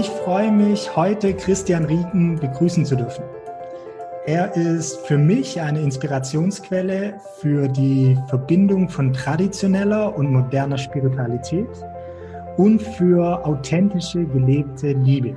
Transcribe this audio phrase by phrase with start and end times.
[0.00, 3.22] Ich freue mich, heute Christian Rieken begrüßen zu dürfen.
[4.24, 11.68] Er ist für mich eine Inspirationsquelle für die Verbindung von traditioneller und moderner Spiritualität
[12.56, 15.36] und für authentische gelebte Liebe.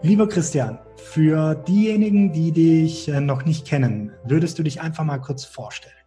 [0.00, 5.18] Lieber Christian, für diejenigen, die dich äh, noch nicht kennen, würdest du dich einfach mal
[5.18, 6.03] kurz vorstellen?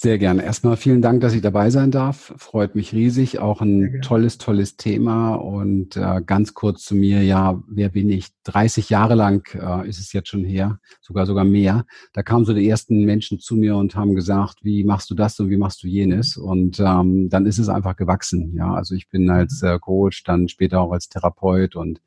[0.00, 0.44] Sehr gerne.
[0.44, 2.32] Erstmal vielen Dank, dass ich dabei sein darf.
[2.36, 3.40] Freut mich riesig.
[3.40, 5.34] Auch ein tolles, tolles Thema.
[5.34, 8.28] Und äh, ganz kurz zu mir, ja, wer bin ich?
[8.44, 11.84] 30 Jahre lang äh, ist es jetzt schon her, sogar sogar mehr.
[12.12, 15.40] Da kamen so die ersten Menschen zu mir und haben gesagt, wie machst du das
[15.40, 16.36] und wie machst du jenes?
[16.36, 18.54] Und ähm, dann ist es einfach gewachsen.
[18.56, 22.00] Ja, also ich bin als äh, Coach, dann später auch als Therapeut und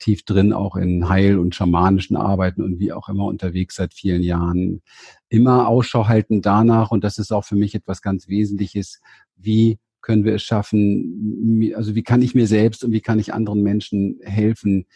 [0.00, 4.22] tief drin auch in Heil- und schamanischen Arbeiten und wie auch immer unterwegs seit vielen
[4.22, 4.82] Jahren.
[5.28, 9.00] Immer Ausschau halten danach, und das ist auch für mich etwas ganz Wesentliches,
[9.36, 13.34] wie können wir es schaffen, also wie kann ich mir selbst und wie kann ich
[13.34, 14.86] anderen Menschen helfen,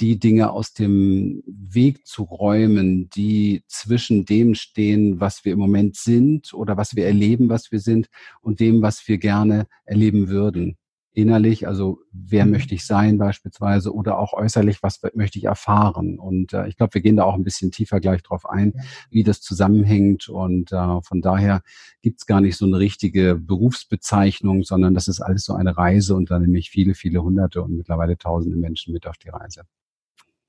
[0.00, 5.96] die Dinge aus dem Weg zu räumen, die zwischen dem stehen, was wir im Moment
[5.96, 8.08] sind oder was wir erleben, was wir sind
[8.40, 10.76] und dem, was wir gerne erleben würden
[11.12, 12.52] innerlich, also wer mhm.
[12.52, 16.18] möchte ich sein beispielsweise oder auch äußerlich, was möchte ich erfahren.
[16.18, 18.74] Und äh, ich glaube, wir gehen da auch ein bisschen tiefer gleich drauf ein,
[19.10, 20.28] wie das zusammenhängt.
[20.28, 21.62] Und äh, von daher
[22.02, 26.30] gibt's gar nicht so eine richtige Berufsbezeichnung, sondern das ist alles so eine Reise und
[26.30, 29.62] da nehme ich viele, viele hunderte und mittlerweile tausende Menschen mit auf die Reise.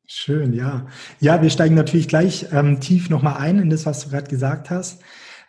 [0.06, 0.88] Schön, ja.
[1.22, 4.70] Ja, wir steigen natürlich gleich ähm, tief nochmal ein in das, was du gerade gesagt
[4.70, 5.02] hast.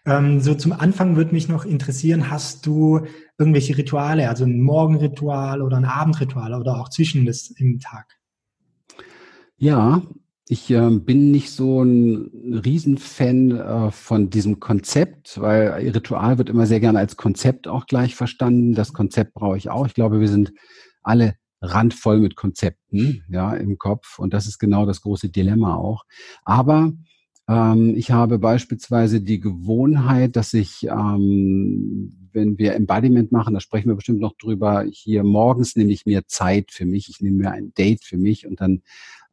[0.05, 3.06] Ähm, so zum Anfang würde mich noch interessieren, hast du
[3.39, 8.06] irgendwelche Rituale, also ein Morgenritual oder ein Abendritual oder auch zwischen das im Tag?
[9.56, 10.03] Ja,
[10.48, 12.30] ich äh, bin nicht so ein
[12.64, 18.17] Riesenfan äh, von diesem Konzept, weil Ritual wird immer sehr gerne als Konzept auch gleich
[18.17, 18.75] verstanden.
[18.75, 19.86] Das Konzept brauche ich auch.
[19.86, 20.53] Ich glaube, wir sind
[21.03, 24.18] alle randvoll mit Konzepten, ja, im Kopf.
[24.18, 26.05] Und das ist genau das große Dilemma auch.
[26.45, 26.92] Aber
[27.52, 33.89] ähm, ich habe beispielsweise die Gewohnheit, dass ich, ähm, wenn wir Embodiment machen, da sprechen
[33.89, 37.51] wir bestimmt noch drüber, hier morgens nehme ich mir Zeit für mich, ich nehme mir
[37.51, 38.83] ein Date für mich und dann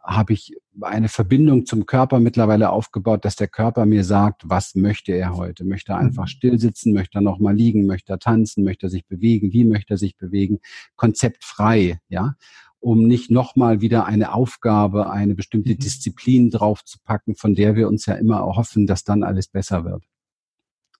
[0.02, 5.12] habe ich eine Verbindung zum Körper mittlerweile aufgebaut, dass der Körper mir sagt, was möchte
[5.12, 5.66] er heute?
[5.66, 6.30] Möchte er einfach mhm.
[6.30, 6.94] still sitzen?
[6.94, 7.86] Möchte er noch mal liegen?
[7.86, 8.64] Möchte er tanzen?
[8.64, 9.52] Möchte er sich bewegen?
[9.52, 10.60] Wie möchte er sich bewegen?
[10.96, 12.36] Konzeptfrei, ja
[12.80, 15.80] um nicht nochmal wieder eine Aufgabe, eine bestimmte mhm.
[15.80, 20.04] Disziplin draufzupacken, von der wir uns ja immer hoffen, dass dann alles besser wird.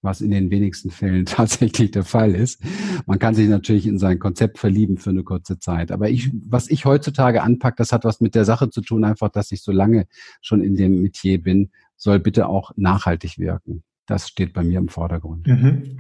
[0.02, 2.62] Was in den wenigsten Fällen tatsächlich der Fall ist.
[3.06, 5.92] Man kann sich natürlich in sein Konzept verlieben für eine kurze Zeit.
[5.92, 9.30] Aber ich, was ich heutzutage anpacke, das hat was mit der Sache zu tun, einfach,
[9.30, 10.08] dass ich so lange
[10.42, 13.84] schon in dem Metier bin, soll bitte auch nachhaltig wirken.
[14.06, 15.48] Das steht bei mir im Vordergrund.
[15.48, 16.00] Mhm.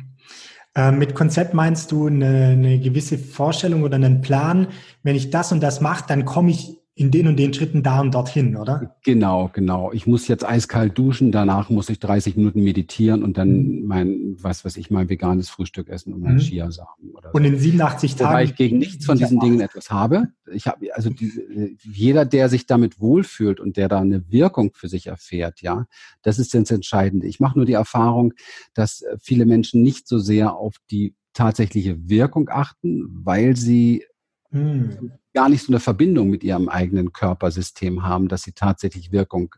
[0.79, 4.67] Äh, mit Konzept meinst du eine, eine gewisse Vorstellung oder einen Plan,
[5.03, 8.01] wenn ich das und das mache, dann komme ich in den und den Schritten da
[8.01, 8.97] und dorthin, oder?
[9.05, 9.93] Genau, genau.
[9.93, 13.85] Ich muss jetzt eiskalt duschen, danach muss ich 30 Minuten meditieren und dann mhm.
[13.87, 16.39] mein, was weiß ich, mein veganes Frühstück essen und mein mhm.
[16.39, 17.15] Chiasamen.
[17.15, 18.29] Oder und in 87 Tagen.
[18.31, 20.27] Wobei ich gegen nichts von diesen Dingen etwas habe.
[20.51, 24.89] Ich habe, also die, jeder, der sich damit wohlfühlt und der da eine Wirkung für
[24.89, 25.85] sich erfährt, ja,
[26.21, 27.27] das ist das Entscheidende.
[27.27, 28.33] Ich mache nur die Erfahrung,
[28.73, 34.03] dass viele Menschen nicht so sehr auf die tatsächliche Wirkung achten, weil sie
[34.51, 39.55] hm gar nicht so eine Verbindung mit ihrem eigenen Körpersystem haben, dass sie tatsächlich Wirkung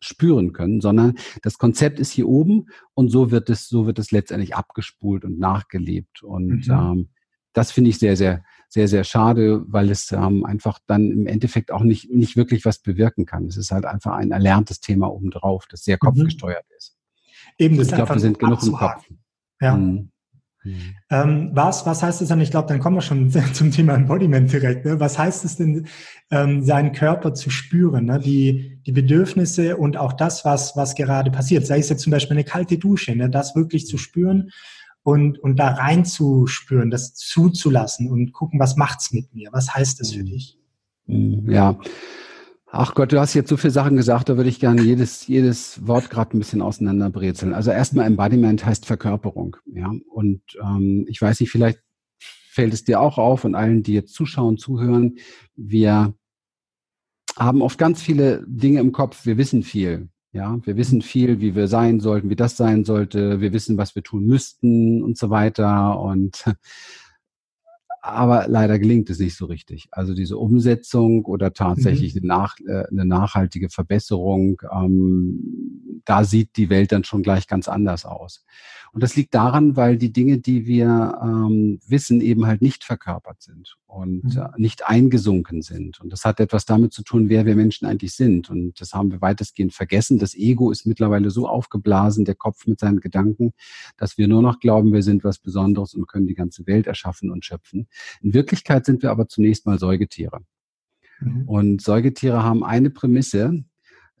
[0.00, 4.10] spüren können, sondern das Konzept ist hier oben und so wird es, so wird es
[4.10, 6.22] letztendlich abgespult und nachgelebt.
[6.22, 6.72] Und mhm.
[6.72, 7.08] ähm,
[7.52, 11.72] das finde ich sehr, sehr, sehr, sehr schade, weil es ähm, einfach dann im Endeffekt
[11.72, 13.46] auch nicht, nicht wirklich was bewirken kann.
[13.46, 16.06] Es ist halt einfach ein erlerntes Thema obendrauf, das sehr mhm.
[16.06, 16.96] kopfgesteuert ist.
[17.58, 19.06] Eben, das ich glaube, wir sind genug im Kopf.
[19.60, 19.76] Ja.
[19.76, 20.10] Mhm.
[20.66, 20.96] Mhm.
[21.10, 22.40] Ähm, was, was heißt es dann?
[22.40, 24.84] Ich glaube, dann kommen wir schon zum Thema Embodiment direkt.
[24.84, 24.98] Ne?
[24.98, 25.86] Was heißt es denn,
[26.30, 28.18] ähm, seinen Körper zu spüren, ne?
[28.18, 31.66] die, die Bedürfnisse und auch das, was, was gerade passiert?
[31.66, 33.30] Sei es jetzt zum Beispiel eine kalte Dusche, ne?
[33.30, 34.50] das wirklich zu spüren
[35.04, 39.50] und, und da reinzuspüren, das zuzulassen und gucken, was macht's mit mir?
[39.52, 40.26] Was heißt das für mhm.
[40.26, 40.58] dich?
[41.06, 41.50] Mhm.
[41.50, 41.78] Ja.
[42.78, 45.86] Ach Gott, du hast jetzt so viele Sachen gesagt, da würde ich gerne jedes, jedes
[45.86, 47.54] Wort gerade ein bisschen auseinanderbrezeln.
[47.54, 49.90] Also erstmal Embodiment heißt Verkörperung, ja.
[50.10, 51.80] Und ähm, ich weiß nicht, vielleicht
[52.18, 55.16] fällt es dir auch auf und allen, die jetzt zuschauen, zuhören,
[55.54, 56.14] wir
[57.38, 60.10] haben oft ganz viele Dinge im Kopf, wir wissen viel.
[60.32, 63.40] Ja, wir wissen viel, wie wir sein sollten, wie das sein sollte.
[63.40, 65.98] Wir wissen, was wir tun müssten und so weiter.
[65.98, 66.44] Und
[68.06, 69.88] aber leider gelingt es nicht so richtig.
[69.90, 72.20] Also diese Umsetzung oder tatsächlich mhm.
[72.20, 77.66] eine, nach, äh, eine, nachhaltige Verbesserung, ähm, da sieht die Welt dann schon gleich ganz
[77.68, 78.44] anders aus.
[78.92, 83.42] Und das liegt daran, weil die Dinge, die wir ähm, wissen, eben halt nicht verkörpert
[83.42, 84.40] sind und mhm.
[84.40, 86.00] äh, nicht eingesunken sind.
[86.00, 88.48] Und das hat etwas damit zu tun, wer wir Menschen eigentlich sind.
[88.48, 90.18] Und das haben wir weitestgehend vergessen.
[90.18, 93.52] Das Ego ist mittlerweile so aufgeblasen, der Kopf mit seinen Gedanken,
[93.96, 97.30] dass wir nur noch glauben, wir sind was Besonderes und können die ganze Welt erschaffen
[97.30, 97.88] und schöpfen.
[98.20, 100.40] In Wirklichkeit sind wir aber zunächst mal Säugetiere.
[101.20, 101.48] Mhm.
[101.48, 103.64] Und Säugetiere haben eine Prämisse.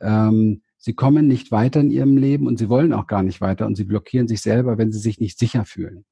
[0.00, 3.66] Ähm, Sie kommen nicht weiter in ihrem Leben und sie wollen auch gar nicht weiter
[3.66, 6.04] und sie blockieren sich selber, wenn sie sich nicht sicher fühlen.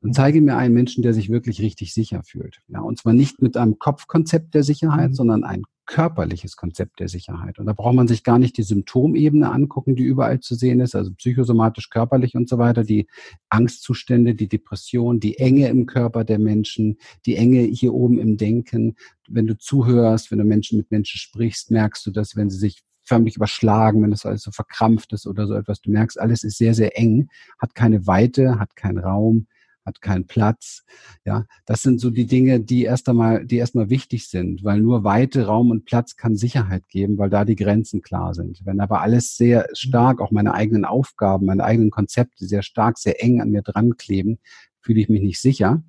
[0.00, 2.62] Und zeige mir einen Menschen, der sich wirklich richtig sicher fühlt.
[2.68, 5.14] Ja, und zwar nicht mit einem Kopfkonzept der Sicherheit, mhm.
[5.14, 7.58] sondern ein körperliches Konzept der Sicherheit.
[7.58, 10.94] Und da braucht man sich gar nicht die Symptomebene angucken, die überall zu sehen ist,
[10.94, 13.06] also psychosomatisch, körperlich und so weiter, die
[13.48, 18.96] Angstzustände, die Depression, die Enge im Körper der Menschen, die Enge hier oben im Denken.
[19.28, 22.82] Wenn du zuhörst, wenn du Menschen mit Menschen sprichst, merkst du das, wenn sie sich
[23.04, 25.80] förmlich überschlagen, wenn das alles so verkrampft ist oder so etwas.
[25.80, 29.46] Du merkst, alles ist sehr, sehr eng, hat keine Weite, hat keinen Raum,
[29.84, 30.84] hat keinen Platz.
[31.24, 35.04] Ja, das sind so die Dinge, die erst einmal, die erstmal wichtig sind, weil nur
[35.04, 38.60] Weite, Raum und Platz kann Sicherheit geben, weil da die Grenzen klar sind.
[38.64, 43.22] Wenn aber alles sehr stark, auch meine eigenen Aufgaben, meine eigenen Konzepte sehr stark, sehr
[43.22, 44.38] eng an mir dran kleben,
[44.80, 45.82] fühle ich mich nicht sicher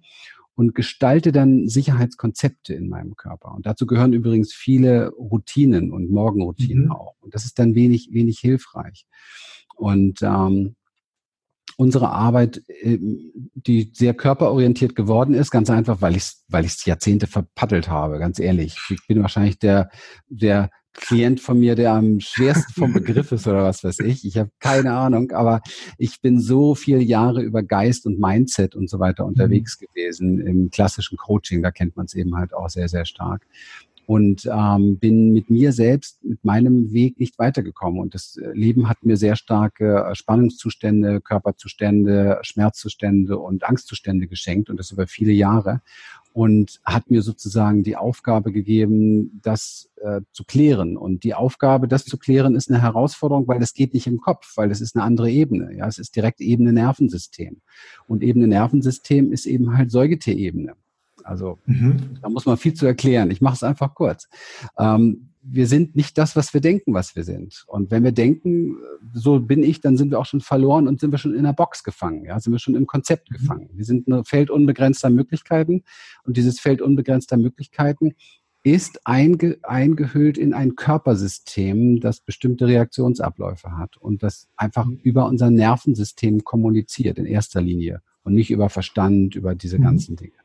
[0.56, 3.54] und gestalte dann Sicherheitskonzepte in meinem Körper.
[3.56, 6.92] Und dazu gehören übrigens viele Routinen und Morgenroutinen mhm.
[6.92, 7.16] auch.
[7.22, 9.06] Und das ist dann wenig, wenig hilfreich.
[9.76, 10.76] Und ähm,
[11.84, 16.86] unsere Arbeit, ähm, die sehr körperorientiert geworden ist, ganz einfach, weil ich es weil ich's
[16.86, 18.78] Jahrzehnte verpaddelt habe, ganz ehrlich.
[18.90, 19.90] Ich bin wahrscheinlich der,
[20.30, 24.26] der Klient von mir, der am schwersten vom Begriff ist oder was weiß ich.
[24.26, 25.62] Ich habe keine Ahnung, aber
[25.98, 29.86] ich bin so viele Jahre über Geist und Mindset und so weiter unterwegs mhm.
[29.88, 31.64] gewesen im klassischen Coaching.
[31.64, 33.46] Da kennt man es eben halt auch sehr, sehr stark
[34.06, 38.00] und ähm, bin mit mir selbst, mit meinem Weg nicht weitergekommen.
[38.00, 44.70] Und das äh, Leben hat mir sehr starke äh, Spannungszustände, Körperzustände, Schmerzzustände und Angstzustände geschenkt
[44.70, 45.82] und das über viele Jahre
[46.34, 50.98] und hat mir sozusagen die Aufgabe gegeben, das äh, zu klären.
[50.98, 54.58] Und die Aufgabe, das zu klären, ist eine Herausforderung, weil das geht nicht im Kopf,
[54.58, 55.76] weil das ist eine andere Ebene.
[55.78, 57.62] Ja, es ist direkt Ebene Nervensystem.
[58.08, 60.74] Und Ebene Nervensystem ist eben halt Säugetierebene.
[61.24, 62.18] Also mhm.
[62.22, 63.32] da muss man viel zu erklären.
[63.32, 64.28] Ich mache es einfach kurz.
[64.78, 67.66] Ähm, wir sind nicht das, was wir denken, was wir sind.
[67.68, 68.78] Und wenn wir denken,
[69.14, 71.54] so bin ich, dann sind wir auch schon verloren und sind wir schon in der
[71.54, 72.24] Box gefangen.
[72.26, 73.36] Ja, sind wir schon im Konzept mhm.
[73.36, 73.70] gefangen.
[73.74, 75.84] Wir sind ein Feld unbegrenzter Möglichkeiten
[76.24, 78.14] und dieses Feld unbegrenzter Möglichkeiten
[78.64, 85.00] ist einge eingehüllt in ein Körpersystem, das bestimmte Reaktionsabläufe hat und das einfach mhm.
[85.04, 89.84] über unser Nervensystem kommuniziert in erster Linie und nicht über Verstand, über diese mhm.
[89.84, 90.43] ganzen Dinge.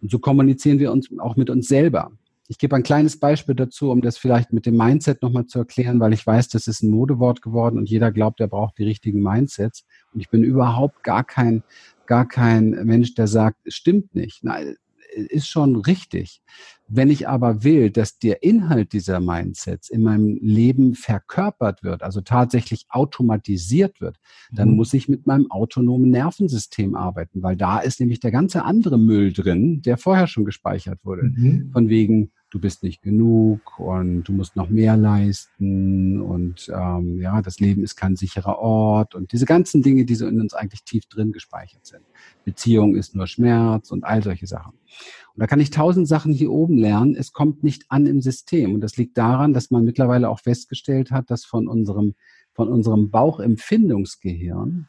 [0.00, 2.10] Und so kommunizieren wir uns auch mit uns selber.
[2.50, 6.00] Ich gebe ein kleines Beispiel dazu, um das vielleicht mit dem Mindset nochmal zu erklären,
[6.00, 9.22] weil ich weiß, das ist ein Modewort geworden und jeder glaubt, er braucht die richtigen
[9.22, 9.84] Mindsets.
[10.14, 11.62] Und ich bin überhaupt gar kein,
[12.06, 14.44] gar kein Mensch, der sagt, es stimmt nicht.
[14.44, 14.76] Nein,
[15.14, 16.42] ist schon richtig.
[16.86, 22.20] Wenn ich aber will, dass der Inhalt dieser Mindsets in meinem Leben verkörpert wird, also
[22.20, 24.16] tatsächlich automatisiert wird,
[24.50, 24.76] dann mhm.
[24.76, 29.32] muss ich mit meinem autonomen Nervensystem arbeiten, weil da ist nämlich der ganze andere Müll
[29.32, 31.24] drin, der vorher schon gespeichert wurde.
[31.24, 31.70] Mhm.
[31.72, 37.42] Von wegen, du bist nicht genug und du musst noch mehr leisten und ähm, ja,
[37.42, 40.82] das Leben ist kein sicherer Ort und diese ganzen Dinge, die so in uns eigentlich
[40.84, 42.02] tief drin gespeichert sind.
[42.44, 44.72] Beziehung ist nur Schmerz und all solche Sachen.
[44.72, 47.14] Und da kann ich tausend Sachen hier oben lernen.
[47.14, 51.10] Es kommt nicht an im System und das liegt daran, dass man mittlerweile auch festgestellt
[51.10, 52.14] hat, dass von unserem
[52.54, 54.88] von unserem Bauchempfindungsgehirn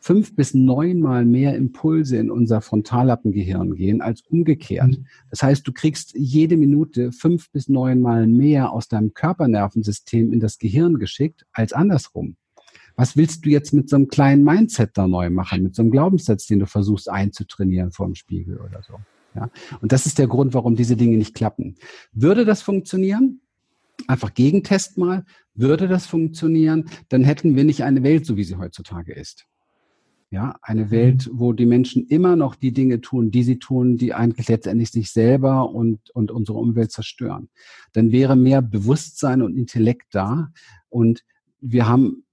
[0.00, 4.98] fünf bis neunmal mehr Impulse in unser Frontallappengehirn gehen als umgekehrt.
[4.98, 5.06] Mhm.
[5.30, 10.58] Das heißt, du kriegst jede Minute fünf bis neunmal mehr aus deinem Körpernervensystem in das
[10.58, 12.36] Gehirn geschickt als andersrum.
[12.96, 15.90] Was willst du jetzt mit so einem kleinen Mindset da neu machen, mit so einem
[15.90, 18.94] Glaubenssatz, den du versuchst einzutrainieren vor dem Spiegel oder so?
[19.34, 19.50] Ja?
[19.80, 21.76] Und das ist der Grund, warum diese Dinge nicht klappen.
[22.12, 23.40] Würde das funktionieren?
[24.06, 25.24] Einfach Gegentest mal.
[25.54, 29.46] Würde das funktionieren, dann hätten wir nicht eine Welt, so wie sie heutzutage ist.
[30.32, 30.90] Ja, eine mhm.
[30.92, 34.90] Welt, wo die Menschen immer noch die Dinge tun, die sie tun, die eigentlich letztendlich
[34.90, 37.48] sich selber und, und unsere Umwelt zerstören.
[37.92, 40.52] Dann wäre mehr Bewusstsein und Intellekt da
[40.88, 41.24] und
[41.60, 42.24] wir haben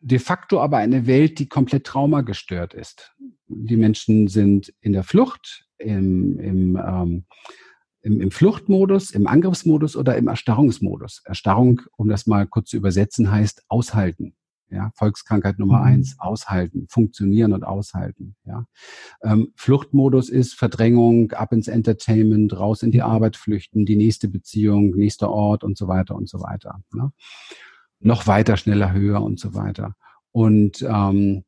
[0.00, 3.12] de facto aber eine Welt, die komplett traumagestört ist.
[3.48, 7.24] Die Menschen sind in der Flucht, im, im, ähm,
[8.02, 11.22] im, im Fluchtmodus, im Angriffsmodus oder im Erstarrungsmodus.
[11.24, 14.36] Erstarrung, um das mal kurz zu übersetzen, heißt aushalten.
[14.68, 15.84] Ja, Volkskrankheit Nummer mhm.
[15.84, 18.36] eins, aushalten, funktionieren und aushalten.
[18.44, 18.66] Ja,
[19.22, 23.06] ähm, Fluchtmodus ist Verdrängung, ab ins Entertainment, raus in die.
[23.06, 26.80] Arbeit flüchten, die nächste Beziehung, nächster Ort und so weiter und so weiter.
[26.92, 27.12] Ne?
[28.00, 29.94] Noch weiter, schneller, höher und so weiter.
[30.32, 31.44] Und ähm,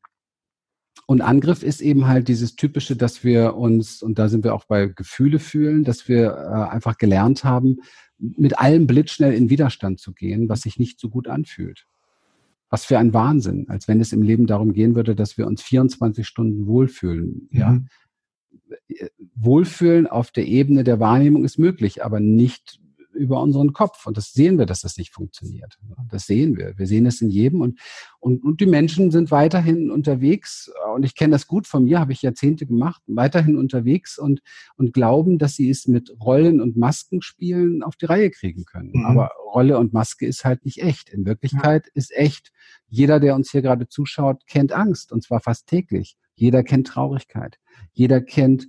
[1.05, 4.65] und Angriff ist eben halt dieses typische, dass wir uns, und da sind wir auch
[4.65, 7.77] bei Gefühle fühlen, dass wir äh, einfach gelernt haben,
[8.19, 11.87] mit allem blitzschnell in Widerstand zu gehen, was sich nicht so gut anfühlt.
[12.69, 15.61] Was für ein Wahnsinn, als wenn es im Leben darum gehen würde, dass wir uns
[15.61, 17.47] 24 Stunden wohlfühlen.
[17.51, 17.59] Mhm.
[17.59, 17.79] Ja?
[19.35, 22.79] Wohlfühlen auf der Ebene der Wahrnehmung ist möglich, aber nicht
[23.13, 24.05] über unseren Kopf.
[24.05, 25.77] Und das sehen wir, dass das nicht funktioniert.
[26.11, 26.77] Das sehen wir.
[26.77, 27.61] Wir sehen es in jedem.
[27.61, 27.79] Und,
[28.19, 30.71] und, und die Menschen sind weiterhin unterwegs.
[30.95, 34.41] Und ich kenne das gut von mir, habe ich Jahrzehnte gemacht, weiterhin unterwegs und,
[34.75, 38.91] und glauben, dass sie es mit Rollen und Maskenspielen auf die Reihe kriegen können.
[38.93, 39.05] Mhm.
[39.05, 41.09] Aber Rolle und Maske ist halt nicht echt.
[41.09, 41.91] In Wirklichkeit ja.
[41.95, 42.51] ist echt.
[42.89, 45.11] Jeder, der uns hier gerade zuschaut, kennt Angst.
[45.11, 46.15] Und zwar fast täglich.
[46.35, 47.57] Jeder kennt Traurigkeit.
[47.93, 48.67] Jeder kennt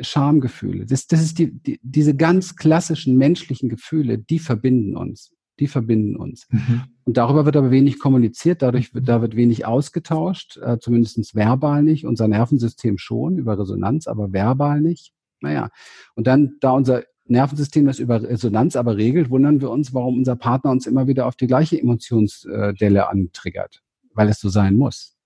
[0.00, 0.86] Schamgefühle.
[0.86, 5.32] Das, das ist die, die, diese ganz klassischen menschlichen Gefühle, die verbinden uns.
[5.58, 6.46] Die verbinden uns.
[6.50, 6.84] Mhm.
[7.04, 11.82] Und darüber wird aber wenig kommuniziert, dadurch wird, da wird wenig ausgetauscht, äh, zumindest verbal
[11.82, 15.12] nicht, unser Nervensystem schon, über Resonanz, aber verbal nicht.
[15.40, 15.68] Naja.
[16.14, 20.36] Und dann, da unser Nervensystem das über Resonanz aber regelt, wundern wir uns, warum unser
[20.36, 23.82] Partner uns immer wieder auf die gleiche Emotionsdelle antriggert.
[24.12, 25.16] Weil es so sein muss.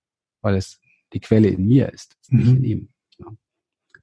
[0.41, 0.79] Weil es
[1.13, 2.39] die Quelle in mir ist, mhm.
[2.39, 2.89] nicht in ihm.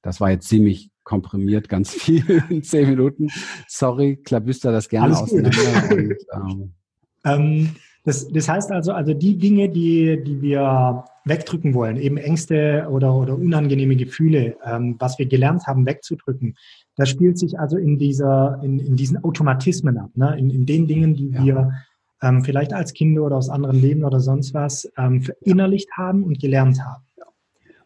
[0.01, 3.29] Das war jetzt ziemlich komprimiert, ganz viel in zehn Minuten.
[3.67, 5.91] Sorry, klabüster das gerne Alles auseinander.
[5.91, 6.73] Und, ähm,
[7.25, 12.85] ähm, das, das heißt also, also die Dinge, die, die wir wegdrücken wollen, eben Ängste
[12.89, 16.57] oder, oder unangenehme Gefühle, ähm, was wir gelernt haben wegzudrücken,
[16.95, 20.37] das spielt sich also in dieser, in, in diesen Automatismen ab, ne?
[20.37, 21.43] in, in den Dingen, die ja.
[21.43, 21.71] wir
[22.21, 26.39] ähm, vielleicht als Kinder oder aus anderen Leben oder sonst was ähm, verinnerlicht haben und
[26.39, 27.03] gelernt haben.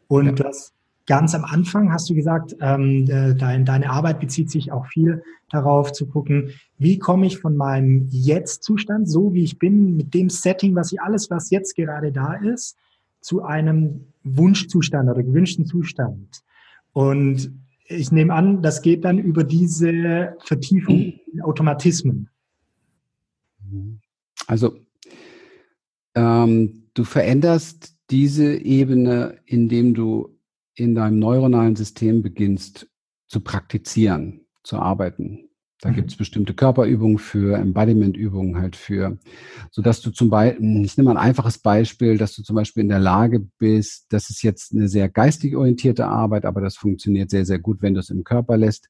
[0.07, 0.31] Und ja.
[0.33, 0.73] das
[1.05, 5.93] ganz am Anfang hast du gesagt, ähm, dein, deine Arbeit bezieht sich auch viel darauf
[5.93, 10.75] zu gucken, wie komme ich von meinem Jetzt-Zustand, so wie ich bin, mit dem Setting,
[10.75, 12.77] was ich alles, was jetzt gerade da ist,
[13.21, 16.43] zu einem Wunschzustand oder gewünschten Zustand.
[16.91, 17.51] Und
[17.87, 22.29] ich nehme an, das geht dann über diese Vertiefung in Automatismen.
[24.45, 24.79] Also
[26.15, 30.37] ähm, du veränderst diese Ebene, indem du
[30.75, 32.87] in deinem neuronalen System beginnst
[33.27, 35.46] zu praktizieren, zu arbeiten.
[35.81, 35.95] Da mhm.
[35.95, 39.17] gibt es bestimmte Körperübungen für, Embodiment-Übungen halt für,
[39.69, 42.81] so dass du zum Beispiel, ich nehme mal ein einfaches Beispiel, dass du zum Beispiel
[42.81, 47.29] in der Lage bist, das ist jetzt eine sehr geistig orientierte Arbeit, aber das funktioniert
[47.29, 48.89] sehr, sehr gut, wenn du es im Körper lässt.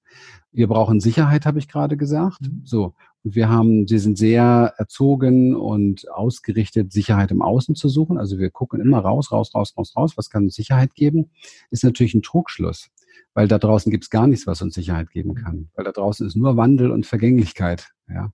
[0.51, 2.41] Wir brauchen Sicherheit, habe ich gerade gesagt.
[2.41, 2.62] Mhm.
[2.63, 2.94] So.
[3.24, 8.17] Und wir haben, sie sind sehr erzogen und ausgerichtet, Sicherheit im Außen zu suchen.
[8.17, 10.13] Also wir gucken immer raus, raus, raus, raus, raus.
[10.15, 11.32] Was kann uns Sicherheit geben?
[11.70, 12.89] Ist natürlich ein Trugschluss
[13.33, 16.25] weil da draußen gibt es gar nichts, was uns Sicherheit geben kann, weil da draußen
[16.25, 17.89] ist nur Wandel und Vergänglichkeit.
[18.09, 18.31] Ja.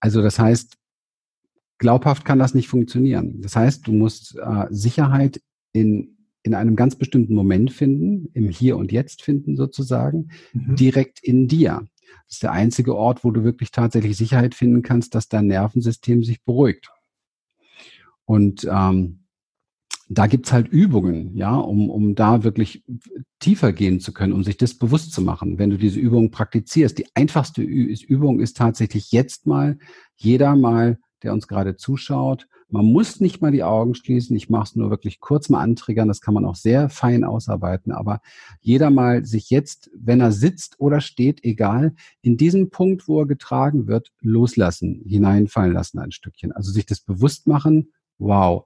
[0.00, 0.76] Also das heißt,
[1.78, 3.40] glaubhaft kann das nicht funktionieren.
[3.40, 5.40] Das heißt, du musst äh, Sicherheit
[5.72, 10.76] in, in einem ganz bestimmten Moment finden, im Hier und Jetzt finden sozusagen, mhm.
[10.76, 11.86] direkt in dir.
[12.26, 16.24] Das ist der einzige Ort, wo du wirklich tatsächlich Sicherheit finden kannst, dass dein Nervensystem
[16.24, 16.90] sich beruhigt.
[18.24, 19.25] Und ähm,
[20.08, 22.84] da gibt's halt Übungen, ja, um, um da wirklich
[23.40, 26.96] tiefer gehen zu können, um sich das bewusst zu machen, wenn du diese Übung praktizierst.
[26.98, 29.78] Die einfachste Übung ist tatsächlich jetzt mal,
[30.16, 34.36] jeder mal, der uns gerade zuschaut, man muss nicht mal die Augen schließen.
[34.36, 36.08] Ich mache es nur wirklich kurz mal antriggern.
[36.08, 37.92] Das kann man auch sehr fein ausarbeiten.
[37.92, 38.20] Aber
[38.60, 43.26] jeder mal sich jetzt, wenn er sitzt oder steht, egal, in diesem Punkt, wo er
[43.26, 46.50] getragen wird, loslassen, hineinfallen lassen ein Stückchen.
[46.50, 47.92] Also sich das bewusst machen.
[48.18, 48.64] Wow,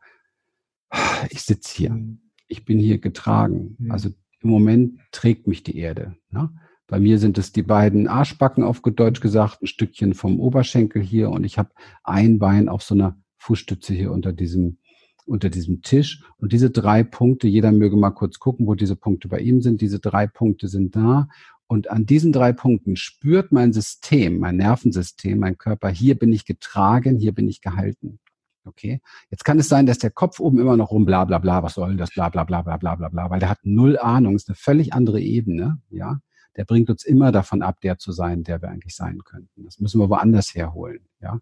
[1.30, 2.20] ich sitze hier, mhm.
[2.48, 3.76] ich bin hier getragen.
[3.78, 3.90] Mhm.
[3.90, 4.10] Also
[4.42, 6.16] im Moment trägt mich die Erde.
[6.30, 6.50] Ne?
[6.86, 11.30] Bei mir sind es die beiden Arschbacken auf Deutsch gesagt, ein Stückchen vom Oberschenkel hier
[11.30, 11.70] und ich habe
[12.02, 14.78] ein Bein auf so einer Fußstütze hier unter diesem
[15.26, 16.24] unter diesem Tisch.
[16.38, 19.80] Und diese drei Punkte, jeder möge mal kurz gucken, wo diese Punkte bei ihm sind.
[19.80, 21.28] Diese drei Punkte sind da.
[21.68, 26.44] Und an diesen drei Punkten spürt mein System, mein Nervensystem, mein Körper, hier bin ich
[26.44, 28.18] getragen, hier bin ich gehalten.
[28.64, 29.00] Okay.
[29.30, 31.74] Jetzt kann es sein, dass der Kopf oben immer noch rum, bla, bla, bla, was
[31.74, 34.48] soll das, bla, bla, bla, bla, bla, bla, bla, weil der hat null Ahnung, ist
[34.48, 36.20] eine völlig andere Ebene, ja.
[36.56, 39.64] Der bringt uns immer davon ab, der zu sein, der wir eigentlich sein könnten.
[39.64, 41.40] Das müssen wir woanders herholen, ja.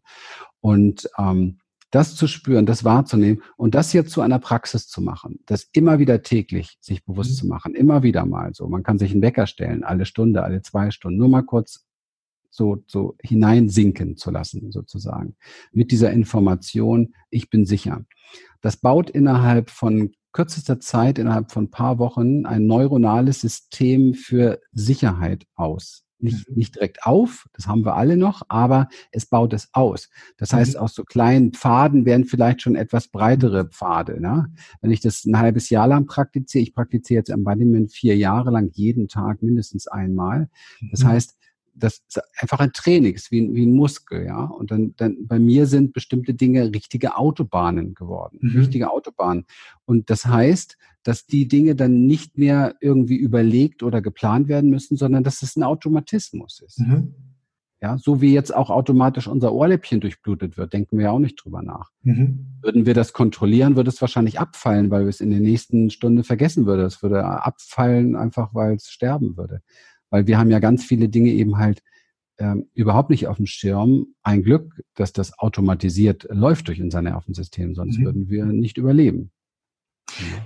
[0.61, 1.59] Und, ähm,
[1.91, 5.99] das zu spüren, das wahrzunehmen und das jetzt zu einer Praxis zu machen, das immer
[5.99, 7.35] wieder täglich sich bewusst mhm.
[7.37, 8.69] zu machen, immer wieder mal so.
[8.69, 11.88] Man kann sich einen Wecker stellen, alle Stunde, alle zwei Stunden, nur mal kurz
[12.51, 15.37] so, so hineinsinken zu lassen, sozusagen.
[15.73, 18.05] Mit dieser Information, ich bin sicher.
[18.61, 24.61] Das baut innerhalb von kürzester Zeit, innerhalb von ein paar Wochen, ein neuronales System für
[24.73, 26.05] Sicherheit aus.
[26.21, 26.57] Nicht, mhm.
[26.57, 30.09] nicht direkt auf, das haben wir alle noch, aber es baut es aus.
[30.37, 30.81] Das heißt, mhm.
[30.81, 34.21] aus so kleinen Pfaden werden vielleicht schon etwas breitere Pfade.
[34.21, 34.53] Ne?
[34.81, 38.71] Wenn ich das ein halbes Jahr lang praktiziere, ich praktiziere jetzt Embodiment vier Jahre lang
[38.73, 40.51] jeden Tag mindestens einmal.
[40.91, 41.09] Das mhm.
[41.09, 41.38] heißt,
[41.79, 44.45] das ist einfach ein Training, ist wie, wie ein Muskel, ja.
[44.45, 48.59] Und dann, dann bei mir sind bestimmte Dinge richtige Autobahnen geworden, mhm.
[48.59, 49.45] richtige Autobahnen.
[49.85, 54.97] Und das heißt, dass die Dinge dann nicht mehr irgendwie überlegt oder geplant werden müssen,
[54.97, 56.81] sondern dass es ein Automatismus ist.
[56.81, 57.15] Mhm.
[57.81, 61.37] Ja, so wie jetzt auch automatisch unser Ohrläppchen durchblutet wird, denken wir ja auch nicht
[61.37, 61.91] drüber nach.
[62.03, 62.59] Mhm.
[62.61, 66.25] Würden wir das kontrollieren, würde es wahrscheinlich abfallen, weil wir es in der nächsten Stunde
[66.25, 66.83] vergessen würde.
[66.83, 69.63] Es würde abfallen, einfach weil es sterben würde.
[70.11, 71.83] Weil wir haben ja ganz viele Dinge eben halt
[72.39, 74.15] ähm, überhaupt nicht auf dem Schirm.
[74.23, 78.05] Ein Glück, dass das automatisiert läuft durch unser Nervensystem, sonst mhm.
[78.05, 79.31] würden wir nicht überleben.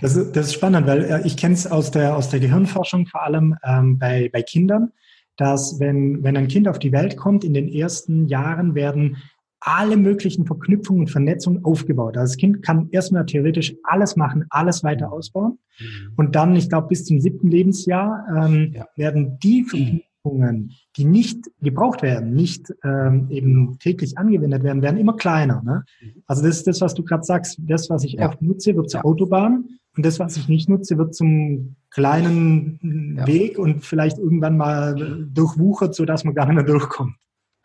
[0.01, 3.07] Das ist, das ist spannend, weil äh, ich kenne es aus der, aus der Gehirnforschung,
[3.07, 4.93] vor allem ähm, bei, bei Kindern,
[5.37, 9.19] dass wenn, wenn ein Kind auf die Welt kommt, in den ersten Jahren werden
[9.65, 12.17] alle möglichen Verknüpfungen und Vernetzungen aufgebaut.
[12.17, 15.59] Also das Kind kann erstmal theoretisch alles machen, alles weiter ausbauen.
[15.79, 16.13] Mhm.
[16.17, 18.87] Und dann, ich glaube, bis zum siebten Lebensjahr ähm, ja.
[18.97, 25.17] werden die Verknüpfungen, die nicht gebraucht werden, nicht ähm, eben täglich angewendet werden, werden immer
[25.17, 25.63] kleiner.
[25.63, 25.85] Ne?
[26.01, 26.23] Mhm.
[26.27, 27.61] Also das ist das, was du gerade sagst.
[27.63, 28.29] Das, was ich ja.
[28.29, 29.05] oft nutze, wird zur ja.
[29.05, 29.69] Autobahn.
[29.97, 32.81] Und das, was ich nicht nutze, wird zum kleinen
[33.27, 37.15] Weg und vielleicht irgendwann mal durchwuchert, sodass man gar nicht mehr durchkommt.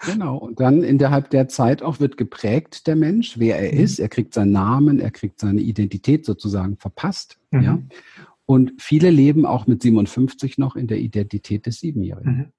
[0.06, 0.38] Genau.
[0.38, 3.80] Und dann innerhalb der Zeit auch wird geprägt der Mensch, wer er mhm.
[3.80, 4.00] ist.
[4.00, 7.39] Er kriegt seinen Namen, er kriegt seine Identität sozusagen verpasst.
[7.51, 7.62] Mhm.
[7.62, 7.80] Ja.
[8.46, 12.34] Und viele leben auch mit 57 noch in der Identität des Siebenjährigen.
[12.34, 12.54] Mhm.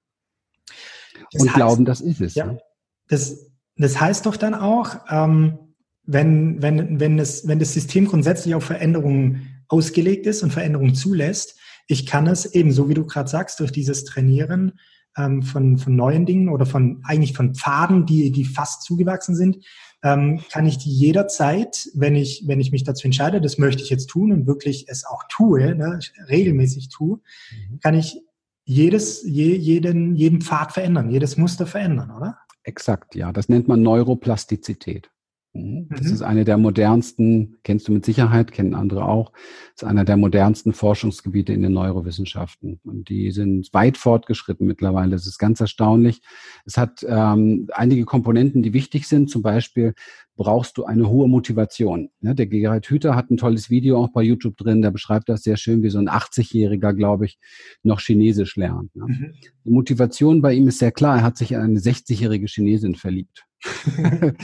[1.33, 2.35] Und heißt, glauben, das ist es.
[2.35, 2.59] Ja, ne?
[3.07, 5.57] das, das heißt doch dann auch, ähm,
[6.03, 11.57] wenn, wenn, wenn, es, wenn das System grundsätzlich auf Veränderungen ausgelegt ist und Veränderungen zulässt,
[11.87, 14.73] ich kann es eben, so wie du gerade sagst, durch dieses Trainieren
[15.19, 19.65] ähm, von, von neuen Dingen oder von eigentlich von Pfaden, die, die fast zugewachsen sind,
[20.01, 23.89] ähm, kann ich die jederzeit, wenn ich, wenn ich mich dazu entscheide, das möchte ich
[23.89, 25.99] jetzt tun und wirklich es auch tue, ne,
[26.29, 27.79] regelmäßig tue, mhm.
[27.81, 28.21] kann ich
[28.63, 32.37] jedes, je, jeden, jeden Pfad verändern, jedes Muster verändern, oder?
[32.63, 33.33] Exakt, ja.
[33.33, 35.09] Das nennt man Neuroplastizität.
[35.53, 36.13] Das mhm.
[36.13, 39.33] ist eine der modernsten, kennst du mit Sicherheit, kennen andere auch,
[39.73, 42.79] ist einer der modernsten Forschungsgebiete in den Neurowissenschaften.
[42.83, 45.11] Und die sind weit fortgeschritten mittlerweile.
[45.11, 46.21] Das ist ganz erstaunlich.
[46.65, 49.31] Es hat ähm, einige Komponenten, die wichtig sind.
[49.31, 49.95] Zum Beispiel
[50.37, 52.11] brauchst du eine hohe Motivation.
[52.21, 55.41] Ja, der Gerhard Hüther hat ein tolles Video auch bei YouTube drin, der beschreibt das
[55.41, 57.39] sehr schön, wie so ein 80-Jähriger, glaube ich,
[57.81, 58.91] noch Chinesisch lernt.
[58.93, 59.07] Ja.
[59.07, 59.33] Mhm.
[59.65, 61.17] Die Motivation bei ihm ist sehr klar.
[61.17, 63.45] Er hat sich in eine 60-jährige Chinesin verliebt.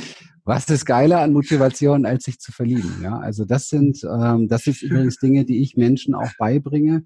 [0.46, 3.02] was ist geiler an Motivation, als sich zu verlieben?
[3.04, 7.04] Ja, also das sind, ähm, das sind übrigens Dinge, die ich Menschen auch beibringe,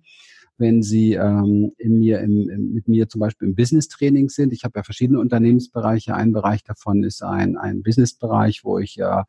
[0.57, 4.51] wenn sie ähm, in mir, im, im, mit mir zum Beispiel im Business-Training sind.
[4.51, 6.13] Ich habe ja verschiedene Unternehmensbereiche.
[6.13, 9.23] Ein Bereich davon ist ein, ein Business-Bereich, wo ich äh,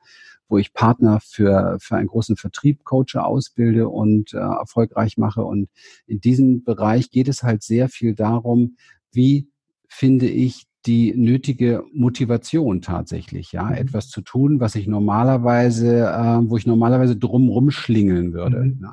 [0.51, 5.45] wo ich Partner für, für einen großen Vertrieb coache, ausbilde und äh, erfolgreich mache.
[5.45, 5.69] Und
[6.07, 8.77] in diesem Bereich geht es halt sehr viel darum,
[9.13, 9.49] wie
[9.89, 13.75] finde ich die nötige Motivation tatsächlich, ja, mhm.
[13.75, 18.61] etwas zu tun, was ich normalerweise, äh, wo ich normalerweise drumrum schlingeln würde.
[18.61, 18.81] Mhm.
[18.81, 18.93] Ne?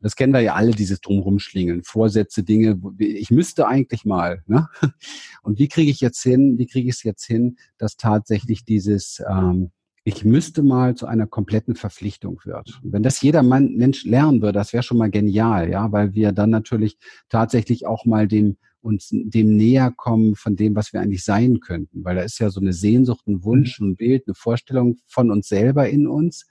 [0.00, 4.42] Das kennen wir ja alle, dieses drumrum schlingeln, Vorsätze, Dinge, ich müsste eigentlich mal.
[4.46, 4.68] Ne?
[5.42, 9.22] Und wie kriege ich jetzt hin, wie kriege ich es jetzt hin, dass tatsächlich dieses
[9.28, 9.70] ähm,
[10.04, 12.78] ich müsste mal zu einer kompletten Verpflichtung wird.
[12.82, 16.12] Und wenn das jeder Mann, Mensch lernen würde, das wäre schon mal genial, ja, weil
[16.12, 16.98] wir dann natürlich
[17.30, 22.04] tatsächlich auch mal dem uns dem näher kommen von dem, was wir eigentlich sein könnten.
[22.04, 23.90] Weil da ist ja so eine Sehnsucht, ein Wunsch, mhm.
[23.90, 26.46] ein Bild, eine Vorstellung von uns selber in uns.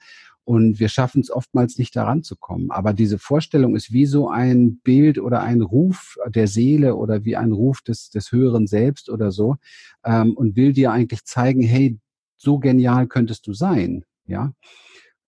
[0.46, 2.70] Und wir schaffen es oftmals nicht daran zu kommen.
[2.70, 7.38] Aber diese Vorstellung ist wie so ein Bild oder ein Ruf der Seele oder wie
[7.38, 9.56] ein Ruf des, des höheren Selbst oder so
[10.04, 11.98] ähm, und will dir eigentlich zeigen, hey,
[12.36, 14.04] so genial könntest du sein.
[14.26, 14.54] Ja.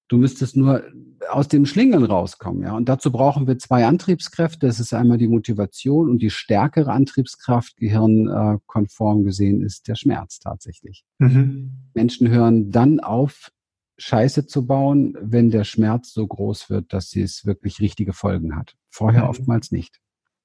[0.08, 0.84] Du müsstest nur
[1.30, 2.76] aus dem Schlingeln rauskommen, ja.
[2.76, 4.68] Und dazu brauchen wir zwei Antriebskräfte.
[4.68, 11.04] Das ist einmal die Motivation und die stärkere Antriebskraft, gehirnkonform gesehen, ist der Schmerz tatsächlich.
[11.18, 11.72] Mhm.
[11.94, 13.52] Menschen hören dann auf,
[13.98, 18.56] Scheiße zu bauen, wenn der Schmerz so groß wird, dass sie es wirklich richtige Folgen
[18.56, 18.76] hat.
[18.90, 19.30] Vorher mhm.
[19.30, 20.00] oftmals nicht.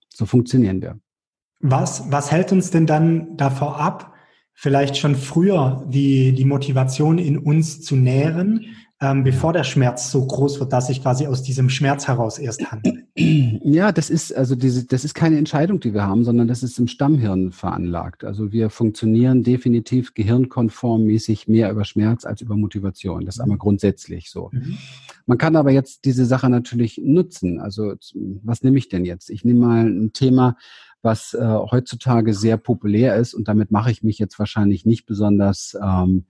[0.08, 1.00] So funktionieren wir.
[1.58, 4.14] Was, was hält uns denn dann davor ab,
[4.54, 8.66] vielleicht schon früher die, die Motivation in uns zu nähren,
[9.02, 12.70] ähm, bevor der Schmerz so groß wird, dass ich quasi aus diesem Schmerz heraus erst
[12.70, 13.04] handle.
[13.16, 16.78] Ja, das ist also diese, das ist keine Entscheidung, die wir haben, sondern das ist
[16.78, 18.24] im Stammhirn veranlagt.
[18.24, 23.24] Also wir funktionieren definitiv gehirnkonformmäßig mehr über Schmerz als über Motivation.
[23.24, 23.60] Das ist einmal mhm.
[23.60, 24.50] grundsätzlich so.
[24.52, 24.76] Mhm.
[25.24, 27.58] Man kann aber jetzt diese Sache natürlich nutzen.
[27.58, 27.94] Also
[28.42, 29.30] was nehme ich denn jetzt?
[29.30, 30.56] Ich nehme mal ein Thema,
[31.00, 35.74] was äh, heutzutage sehr populär ist und damit mache ich mich jetzt wahrscheinlich nicht besonders
[35.82, 36.26] ähm,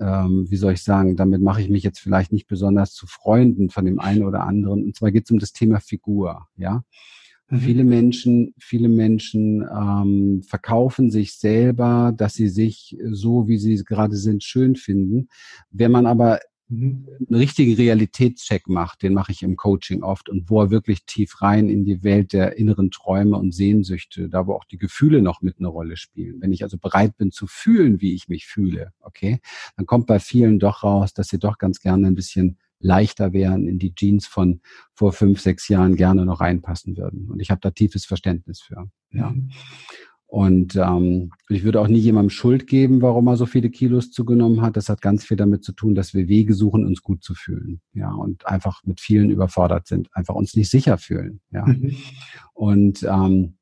[0.00, 3.70] ähm, wie soll ich sagen, damit mache ich mich jetzt vielleicht nicht besonders zu Freunden
[3.70, 4.84] von dem einen oder anderen.
[4.84, 6.84] Und zwar geht es um das Thema Figur, ja.
[7.48, 7.58] Mhm.
[7.58, 14.16] Viele Menschen, viele Menschen ähm, verkaufen sich selber, dass sie sich so, wie sie gerade
[14.16, 15.28] sind, schön finden.
[15.70, 16.40] Wenn man aber.
[16.74, 21.42] Einen richtigen Realitätscheck macht, den mache ich im Coaching oft und wo er wirklich tief
[21.42, 25.42] rein in die Welt der inneren Träume und Sehnsüchte, da wo auch die Gefühle noch
[25.42, 26.40] mit eine Rolle spielen.
[26.40, 29.40] Wenn ich also bereit bin zu fühlen, wie ich mich fühle, okay,
[29.76, 33.66] dann kommt bei vielen doch raus, dass sie doch ganz gerne ein bisschen leichter wären,
[33.66, 34.60] in die Jeans von
[34.92, 37.30] vor fünf, sechs Jahren gerne noch reinpassen würden.
[37.30, 38.90] Und ich habe da tiefes Verständnis für.
[39.10, 39.34] Ja.
[40.34, 44.62] Und ähm, ich würde auch nie jemandem Schuld geben, warum er so viele Kilos zugenommen
[44.62, 44.76] hat.
[44.76, 47.80] Das hat ganz viel damit zu tun, dass wir Wege suchen, uns gut zu fühlen.
[47.92, 51.38] Ja, und einfach mit vielen überfordert sind, einfach uns nicht sicher fühlen.
[51.52, 51.64] Ja.
[51.66, 51.94] Mhm.
[52.52, 53.58] Und ähm,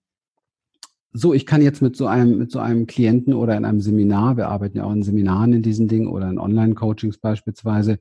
[1.15, 4.37] so, ich kann jetzt mit so einem, mit so einem Klienten oder in einem Seminar,
[4.39, 7.99] wir arbeiten ja auch in Seminaren in diesen Dingen oder in Online-Coachings beispielsweise,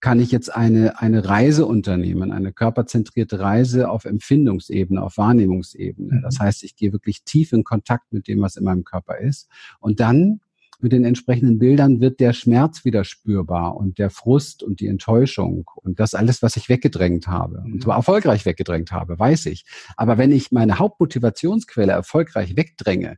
[0.00, 6.20] kann ich jetzt eine, eine Reise unternehmen, eine körperzentrierte Reise auf Empfindungsebene, auf Wahrnehmungsebene.
[6.22, 6.44] Das mhm.
[6.44, 9.48] heißt, ich gehe wirklich tief in Kontakt mit dem, was in meinem Körper ist.
[9.78, 10.40] Und dann
[10.82, 15.70] mit den entsprechenden Bildern wird der Schmerz wieder spürbar und der Frust und die Enttäuschung
[15.76, 18.00] und das alles, was ich weggedrängt habe und zwar mhm.
[18.00, 19.64] erfolgreich weggedrängt habe, weiß ich.
[19.96, 23.16] Aber wenn ich meine Hauptmotivationsquelle erfolgreich wegdränge,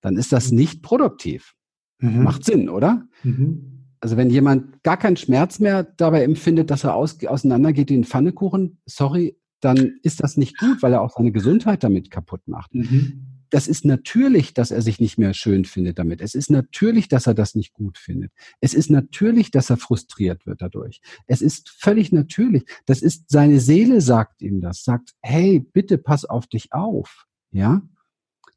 [0.00, 0.58] dann ist das mhm.
[0.58, 1.54] nicht produktiv.
[1.98, 2.22] Mhm.
[2.22, 3.06] Macht Sinn, oder?
[3.22, 3.86] Mhm.
[4.00, 8.04] Also wenn jemand gar keinen Schmerz mehr dabei empfindet, dass er aus, auseinandergeht wie ein
[8.04, 12.74] Pfannekuchen, sorry, dann ist das nicht gut, weil er auch seine Gesundheit damit kaputt macht.
[12.74, 16.20] Mhm das ist natürlich, dass er sich nicht mehr schön findet damit.
[16.20, 18.32] Es ist natürlich, dass er das nicht gut findet.
[18.60, 21.00] Es ist natürlich, dass er frustriert wird dadurch.
[21.26, 22.64] Es ist völlig natürlich.
[22.86, 27.26] Das ist seine Seele sagt ihm das, sagt, hey, bitte pass auf dich auf.
[27.50, 27.82] Ja?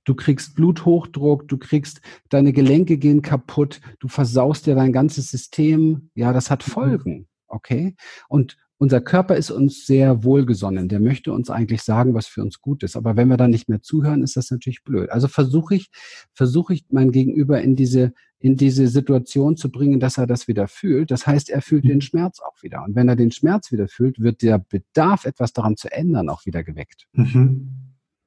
[0.06, 6.10] Du kriegst Bluthochdruck, du kriegst, deine Gelenke gehen kaputt, du versaust dir dein ganzes System.
[6.14, 6.72] Ja, das hat mhm.
[6.72, 7.28] Folgen.
[7.48, 7.96] Okay?
[8.28, 10.90] Und unser Körper ist uns sehr wohlgesonnen.
[10.90, 12.98] Der möchte uns eigentlich sagen, was für uns gut ist.
[12.98, 15.10] Aber wenn wir dann nicht mehr zuhören, ist das natürlich blöd.
[15.10, 15.90] Also versuche ich,
[16.34, 20.68] versuche ich mein Gegenüber in diese, in diese Situation zu bringen, dass er das wieder
[20.68, 21.12] fühlt.
[21.12, 22.84] Das heißt, er fühlt den Schmerz auch wieder.
[22.84, 26.46] Und wenn er den Schmerz wieder fühlt, wird der Bedarf, etwas daran zu ändern, auch
[26.46, 27.08] wieder geweckt.
[27.14, 27.83] Mhm.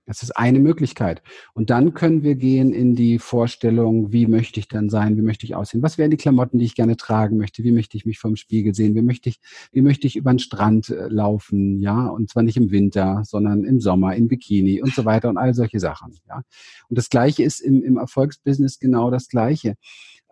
[0.06, 1.20] Das ist eine Möglichkeit.
[1.52, 5.44] Und dann können wir gehen in die Vorstellung, wie möchte ich dann sein, wie möchte
[5.44, 8.20] ich aussehen, was wären die Klamotten, die ich gerne tragen möchte, wie möchte ich mich
[8.20, 9.40] vom Spiegel sehen, wie möchte ich,
[9.72, 13.64] wie möchte ich über den Strand äh, laufen, ja, und zwar nicht im Winter, sondern
[13.64, 16.42] im Sommer, in Bikini und so weiter und all solche Sachen, ja.
[16.88, 19.74] Und das Gleiche ist im, im Erfolgsbusiness genau das Gleiche.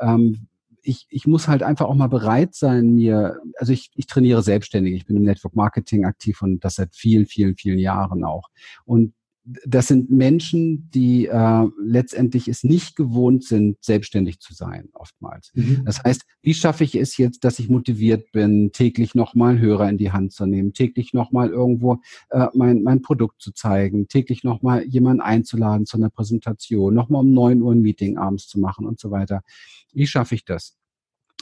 [0.01, 0.47] Ähm,
[0.83, 4.95] ich, ich muss halt einfach auch mal bereit sein, mir, also ich, ich trainiere selbstständig,
[4.95, 8.51] ich bin im Network Marketing aktiv und das seit vielen, vielen, vielen Jahren auch.
[8.85, 15.51] Und das sind Menschen, die äh, letztendlich es nicht gewohnt sind, selbstständig zu sein, oftmals.
[15.55, 15.83] Mhm.
[15.85, 19.99] Das heißt, wie schaffe ich es jetzt, dass ich motiviert bin, täglich nochmal Hörer in
[19.99, 24.85] die Hand zu nehmen, täglich nochmal irgendwo äh, mein, mein Produkt zu zeigen, täglich nochmal
[24.85, 28.99] jemanden einzuladen zu einer Präsentation, nochmal um neun Uhr ein Meeting abends zu machen und
[28.99, 29.43] so weiter.
[29.93, 30.79] Wie schaffe ich das?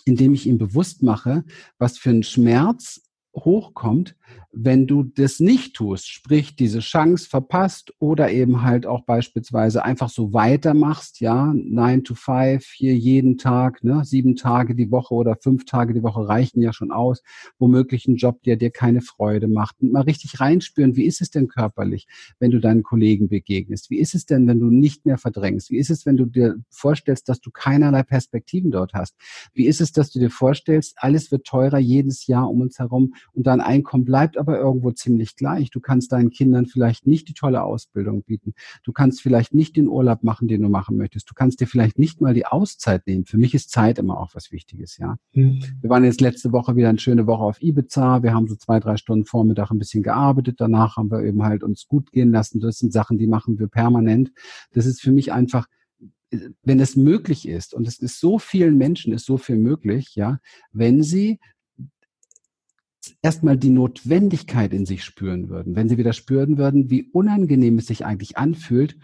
[0.05, 1.45] Indem ich ihm bewusst mache,
[1.79, 3.01] was für ein Schmerz
[3.35, 4.15] hochkommt,
[4.53, 10.11] wenn du das nicht tust, sprich diese Chance verpasst oder eben halt auch beispielsweise einfach
[10.11, 15.37] so weitermachst, ja, nine to five hier jeden Tag, ne, sieben Tage die Woche oder
[15.37, 17.23] fünf Tage die Woche reichen ja schon aus,
[17.59, 19.81] womöglich ein Job, der dir keine Freude macht.
[19.81, 22.07] Und mal richtig reinspüren, wie ist es denn körperlich,
[22.39, 23.89] wenn du deinen Kollegen begegnest?
[23.89, 25.71] Wie ist es denn, wenn du nicht mehr verdrängst?
[25.71, 29.15] Wie ist es, wenn du dir vorstellst, dass du keinerlei Perspektiven dort hast?
[29.55, 33.15] Wie ist es, dass du dir vorstellst, alles wird teurer jedes Jahr um uns herum
[33.33, 35.71] und dein Einkommen bleibt aber irgendwo ziemlich gleich.
[35.71, 38.55] Du kannst deinen Kindern vielleicht nicht die tolle Ausbildung bieten.
[38.85, 41.31] Du kannst vielleicht nicht den Urlaub machen, den du machen möchtest.
[41.31, 43.25] Du kannst dir vielleicht nicht mal die Auszeit nehmen.
[43.25, 45.17] Für mich ist Zeit immer auch was Wichtiges, ja.
[45.33, 45.63] Mhm.
[45.81, 48.23] Wir waren jetzt letzte Woche wieder eine schöne Woche auf Ibiza.
[48.23, 50.61] Wir haben so zwei, drei Stunden Vormittag ein bisschen gearbeitet.
[50.61, 52.61] Danach haben wir eben halt uns gut gehen lassen.
[52.61, 54.33] Das sind Sachen, die machen wir permanent.
[54.73, 55.67] Das ist für mich einfach
[56.63, 60.39] wenn es möglich ist, und es ist so vielen Menschen ist so viel möglich, ja,
[60.73, 61.39] wenn sie
[63.23, 67.87] erstmal die Notwendigkeit in sich spüren würden, wenn sie wieder spüren würden, wie unangenehm es
[67.87, 68.97] sich eigentlich anfühlt,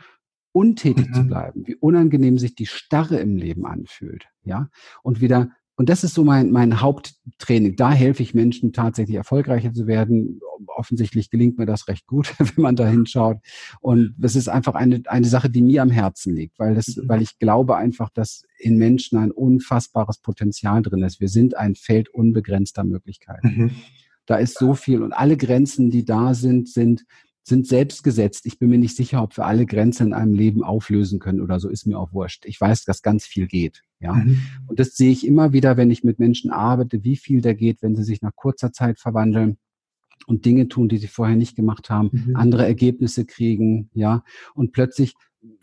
[0.52, 1.14] untätig mhm.
[1.14, 4.70] zu bleiben, wie unangenehm sich die Starre im Leben anfühlt, ja,
[5.02, 7.76] und wieder und das ist so mein, mein Haupttraining.
[7.76, 10.40] Da helfe ich Menschen tatsächlich erfolgreicher zu werden.
[10.66, 13.36] Offensichtlich gelingt mir das recht gut, wenn man da hinschaut.
[13.80, 17.08] Und das ist einfach eine, eine Sache, die mir am Herzen liegt, weil das, mhm.
[17.08, 21.20] weil ich glaube einfach, dass in Menschen ein unfassbares Potenzial drin ist.
[21.20, 23.48] Wir sind ein Feld unbegrenzter Möglichkeiten.
[23.48, 23.70] Mhm.
[24.26, 27.04] Da ist so viel und alle Grenzen, die da sind, sind
[27.48, 28.46] sind selbst gesetzt.
[28.46, 31.60] Ich bin mir nicht sicher, ob wir alle Grenzen in einem Leben auflösen können oder
[31.60, 32.44] so, ist mir auch wurscht.
[32.46, 33.82] Ich weiß, dass ganz viel geht.
[34.00, 34.14] Ja.
[34.14, 34.40] Mhm.
[34.66, 37.82] Und das sehe ich immer wieder, wenn ich mit Menschen arbeite, wie viel da geht,
[37.82, 39.58] wenn sie sich nach kurzer Zeit verwandeln
[40.26, 42.36] und Dinge tun, die sie vorher nicht gemacht haben, mhm.
[42.36, 44.22] andere Ergebnisse kriegen, ja.
[44.54, 45.14] Und plötzlich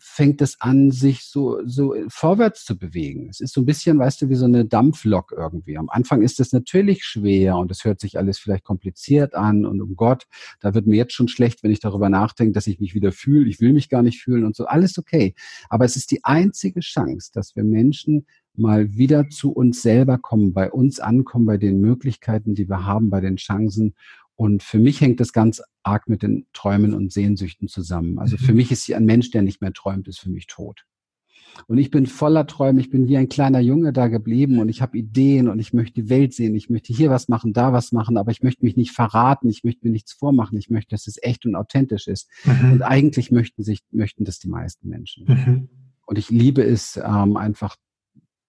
[0.08, 3.28] fängt es an, sich so, so vorwärts zu bewegen.
[3.30, 5.78] Es ist so ein bisschen, weißt du, wie so eine Dampflok irgendwie.
[5.78, 9.82] Am Anfang ist es natürlich schwer und es hört sich alles vielleicht kompliziert an und
[9.82, 10.28] um Gott,
[10.62, 13.50] da wird mir jetzt schon schlecht, wenn ich darüber nachdenke, dass ich mich wieder fühle.
[13.50, 14.68] Ich will mich gar nicht fühlen und so.
[14.68, 15.34] Alles okay.
[15.70, 20.54] Aber es ist die einzige Chance, dass wir Menschen mal wieder zu uns selber kommen,
[20.54, 23.96] bei uns ankommen, bei den Möglichkeiten, die wir haben, bei den Chancen
[24.36, 28.19] und für mich hängt das ganz arg mit den Träumen und Sehnsüchten zusammen.
[28.19, 28.58] Also für mhm.
[28.58, 30.86] mich ist ein Mensch, der nicht mehr träumt, ist für mich tot.
[31.67, 34.82] Und ich bin voller Träume, ich bin wie ein kleiner Junge da geblieben und ich
[34.82, 37.93] habe Ideen und ich möchte die Welt sehen, ich möchte hier was machen, da was
[37.93, 41.08] machen, aber ich möchte mich nicht verraten, ich möchte mir nichts vormachen, ich möchte, dass
[41.08, 42.30] es echt und authentisch ist.
[42.43, 42.74] Mhm.
[42.74, 45.26] Und eigentlich möchten sich, möchten das die meisten Menschen.
[45.28, 45.69] Mhm.
[46.06, 47.78] Und ich liebe es ähm, einfach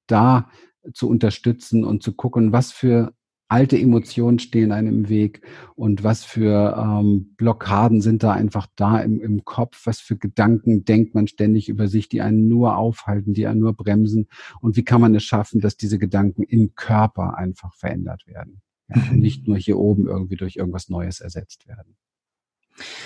[0.07, 0.51] da
[0.93, 3.13] zu unterstützen und zu gucken, was für
[3.49, 5.43] alte Emotionen stehen einem im Weg
[5.75, 10.85] und was für ähm, Blockaden sind da einfach da im, im Kopf, was für Gedanken
[10.85, 14.27] denkt man ständig über sich, die einen nur aufhalten, die einen nur bremsen
[14.61, 19.01] und wie kann man es schaffen, dass diese Gedanken im Körper einfach verändert werden ja,
[19.11, 21.97] und nicht nur hier oben irgendwie durch irgendwas Neues ersetzt werden.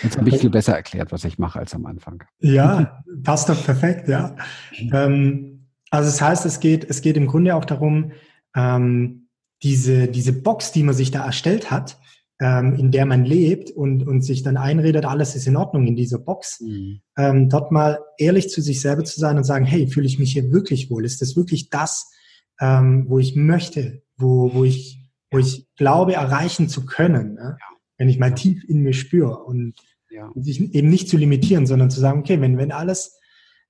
[0.02, 2.24] Jetzt habe ich viel besser erklärt, was ich mache als am Anfang.
[2.40, 4.36] Ja, passt doch perfekt, ja.
[4.92, 8.12] Ähm, also es das heißt, es geht, es geht im Grunde auch darum,
[8.54, 9.19] ähm,
[9.62, 11.98] diese, diese Box, die man sich da erstellt hat,
[12.40, 15.96] ähm, in der man lebt und, und sich dann einredet, alles ist in Ordnung in
[15.96, 17.00] dieser Box, mhm.
[17.18, 20.32] ähm, dort mal ehrlich zu sich selber zu sein und sagen, hey, fühle ich mich
[20.32, 21.04] hier wirklich wohl?
[21.04, 22.10] Ist das wirklich das,
[22.58, 24.98] ähm, wo ich möchte, wo, wo ich,
[25.30, 27.56] wo ich glaube, erreichen zu können, ne?
[27.60, 27.66] ja.
[27.98, 29.74] wenn ich mal tief in mir spüre und
[30.10, 30.30] ja.
[30.34, 33.18] sich eben nicht zu limitieren, sondern zu sagen, okay, wenn, wenn alles,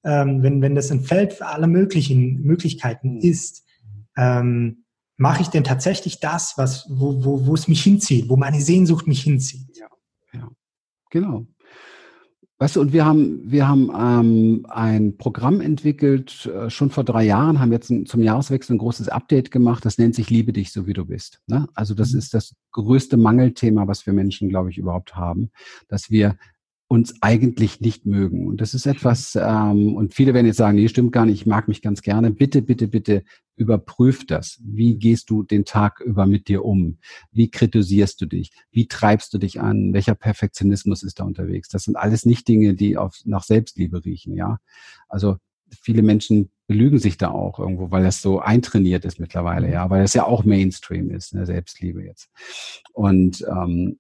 [0.05, 3.21] ähm, wenn, wenn das ein Feld für alle möglichen Möglichkeiten mhm.
[3.21, 3.65] ist,
[4.17, 4.85] ähm,
[5.21, 9.07] mache ich denn tatsächlich das, was, wo, wo, wo es mich hinzieht, wo meine Sehnsucht
[9.07, 9.77] mich hinzieht?
[9.77, 9.89] Ja,
[10.33, 10.49] ja.
[11.11, 11.47] genau.
[12.59, 17.25] Weißt du, und wir haben, wir haben ähm, ein Programm entwickelt, äh, schon vor drei
[17.25, 20.73] Jahren, haben jetzt ein, zum Jahreswechsel ein großes Update gemacht, das nennt sich Liebe dich
[20.73, 21.41] so wie du bist.
[21.47, 21.69] Ne?
[21.75, 22.19] Also das mhm.
[22.19, 25.51] ist das größte Mangelthema, was wir Menschen, glaube ich, überhaupt haben,
[25.89, 26.37] dass wir
[26.89, 28.49] uns eigentlich nicht mögen.
[28.49, 31.47] Und das ist etwas, ähm, und viele werden jetzt sagen, nee, stimmt gar nicht, ich
[31.47, 32.31] mag mich ganz gerne.
[32.31, 33.23] Bitte, bitte, bitte
[33.61, 34.59] überprüf das.
[34.65, 36.99] Wie gehst du den Tag über mit dir um?
[37.31, 38.53] Wie kritisierst du dich?
[38.71, 39.93] Wie treibst du dich an?
[39.93, 41.69] Welcher Perfektionismus ist da unterwegs?
[41.69, 44.61] Das sind alles nicht Dinge, die auf, nach Selbstliebe riechen, ja.
[45.09, 45.37] Also
[45.83, 50.01] viele Menschen belügen sich da auch irgendwo, weil das so eintrainiert ist mittlerweile, ja, weil
[50.01, 52.31] das ja auch Mainstream ist, ne, Selbstliebe jetzt.
[52.93, 53.99] Und ähm,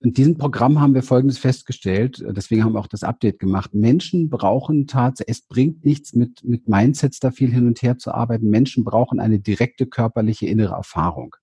[0.00, 3.74] in diesem Programm haben wir Folgendes festgestellt, deswegen haben wir auch das Update gemacht.
[3.74, 8.12] Menschen brauchen tatsächlich, es bringt nichts mit, mit Mindsets da viel hin und her zu
[8.12, 8.50] arbeiten.
[8.50, 11.34] Menschen brauchen eine direkte körperliche innere Erfahrung.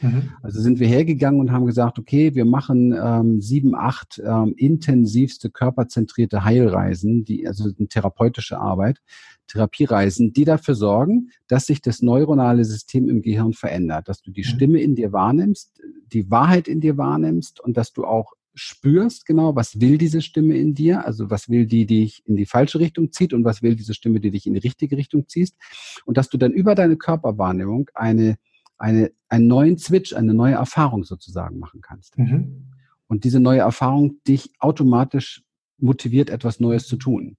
[0.00, 0.30] Mhm.
[0.42, 5.50] Also sind wir hergegangen und haben gesagt, okay, wir machen ähm, sieben, acht ähm, intensivste
[5.50, 9.00] körperzentrierte Heilreisen, die also eine therapeutische Arbeit,
[9.48, 14.42] Therapiereisen, die dafür sorgen, dass sich das neuronale System im Gehirn verändert, dass du die
[14.42, 14.44] mhm.
[14.44, 15.80] Stimme in dir wahrnimmst,
[16.12, 20.56] die Wahrheit in dir wahrnimmst und dass du auch spürst genau, was will diese Stimme
[20.56, 23.62] in dir, also was will die, die dich in die falsche Richtung zieht und was
[23.62, 25.56] will diese Stimme, die dich in die richtige Richtung ziehst
[26.04, 28.36] und dass du dann über deine Körperwahrnehmung eine
[28.80, 32.18] eine, einen neuen Switch, eine neue Erfahrung sozusagen machen kannst.
[32.18, 32.70] Mhm.
[33.06, 35.44] Und diese neue Erfahrung dich automatisch
[35.78, 37.36] motiviert, etwas Neues zu tun.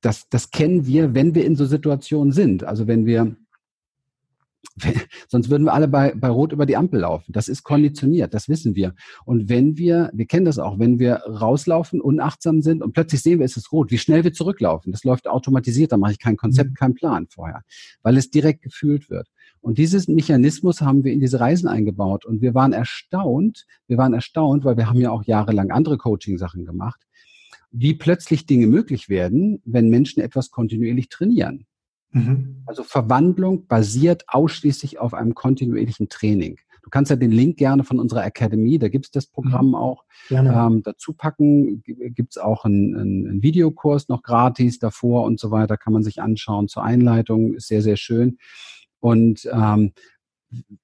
[0.00, 2.64] Das, das kennen wir, wenn wir in so Situationen sind.
[2.64, 3.36] Also wenn wir,
[5.28, 7.32] sonst würden wir alle bei, bei Rot über die Ampel laufen.
[7.32, 8.94] Das ist konditioniert, das wissen wir.
[9.24, 13.38] Und wenn wir, wir kennen das auch, wenn wir rauslaufen, unachtsam sind und plötzlich sehen
[13.38, 14.92] wir, es ist rot, wie schnell wir zurücklaufen.
[14.92, 16.74] Das läuft automatisiert, da mache ich kein Konzept, mhm.
[16.74, 17.62] keinen Plan vorher,
[18.02, 19.28] weil es direkt gefühlt wird.
[19.60, 22.26] Und dieses Mechanismus haben wir in diese Reisen eingebaut.
[22.26, 26.66] Und wir waren erstaunt, wir waren erstaunt, weil wir haben ja auch jahrelang andere Coaching-Sachen
[26.66, 27.00] gemacht,
[27.70, 31.66] wie plötzlich Dinge möglich werden, wenn Menschen etwas kontinuierlich trainieren.
[32.14, 32.62] Mhm.
[32.64, 36.58] Also Verwandlung basiert ausschließlich auf einem kontinuierlichen Training.
[36.82, 39.74] Du kannst ja den Link gerne von unserer Academy, da gibt's das Programm mhm.
[39.74, 41.82] auch, ähm, dazu packen.
[41.82, 46.68] Gibt's auch einen, einen, Videokurs noch gratis davor und so weiter, kann man sich anschauen
[46.68, 48.38] zur Einleitung, ist sehr, sehr schön.
[49.00, 49.92] Und ähm,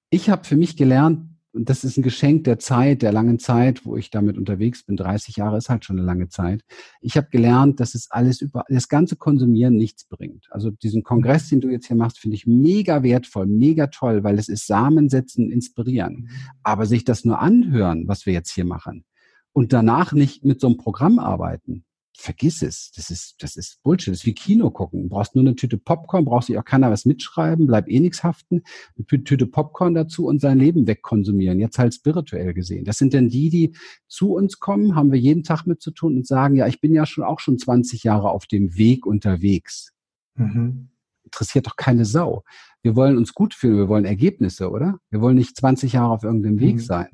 [0.08, 3.84] ich habe für mich gelernt, und das ist ein Geschenk der Zeit, der langen Zeit,
[3.84, 4.96] wo ich damit unterwegs bin.
[4.96, 6.62] 30 Jahre ist halt schon eine lange Zeit.
[7.00, 10.46] Ich habe gelernt, dass es alles über das ganze Konsumieren nichts bringt.
[10.50, 14.38] Also diesen Kongress, den du jetzt hier machst, finde ich mega wertvoll, mega toll, weil
[14.38, 16.14] es ist Samen setzen, inspirieren.
[16.14, 16.28] Mhm.
[16.62, 19.04] Aber sich das nur anhören, was wir jetzt hier machen,
[19.52, 21.84] und danach nicht mit so einem Programm arbeiten,
[22.16, 22.92] vergiss es.
[22.94, 24.12] Das ist, das ist Bullshit.
[24.12, 25.04] Das ist wie Kino gucken.
[25.04, 28.22] Du brauchst nur eine Tüte Popcorn, brauchst sich auch keiner was mitschreiben, bleib eh nichts
[28.22, 28.62] haften,
[28.96, 31.60] eine Tüte Popcorn dazu und sein Leben wegkonsumieren.
[31.60, 32.84] Jetzt halt spirituell gesehen.
[32.84, 36.16] Das sind denn die, die zu uns kommen, haben wir jeden Tag mit zu tun
[36.16, 39.92] und sagen, ja, ich bin ja schon auch schon 20 Jahre auf dem Weg unterwegs.
[40.34, 40.90] Mhm.
[41.24, 42.44] Interessiert doch keine Sau.
[42.82, 44.98] Wir wollen uns gut fühlen, wir wollen Ergebnisse, oder?
[45.10, 46.60] Wir wollen nicht 20 Jahre auf irgendeinem mhm.
[46.60, 47.08] Weg sein.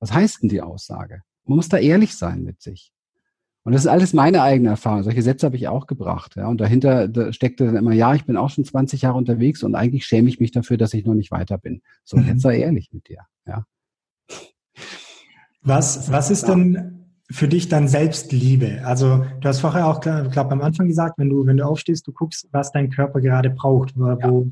[0.00, 1.22] Was heißt denn die Aussage?
[1.46, 2.93] Man muss da ehrlich sein mit sich.
[3.64, 5.02] Und das ist alles meine eigene Erfahrung.
[5.02, 6.36] Solche Sätze habe ich auch gebracht.
[6.36, 6.48] Ja.
[6.48, 9.74] Und dahinter da steckte dann immer, ja, ich bin auch schon 20 Jahre unterwegs und
[9.74, 11.80] eigentlich schäme ich mich dafür, dass ich noch nicht weiter bin.
[12.04, 12.26] So, mhm.
[12.26, 13.20] jetzt sei ehrlich mit dir.
[13.46, 13.64] Ja.
[15.62, 18.82] Was, was ist denn für dich dann Selbstliebe?
[18.84, 22.12] Also du hast vorher auch, glaube am Anfang gesagt, wenn du, wenn du aufstehst, du
[22.12, 24.44] guckst, was dein Körper gerade braucht, wo, ja.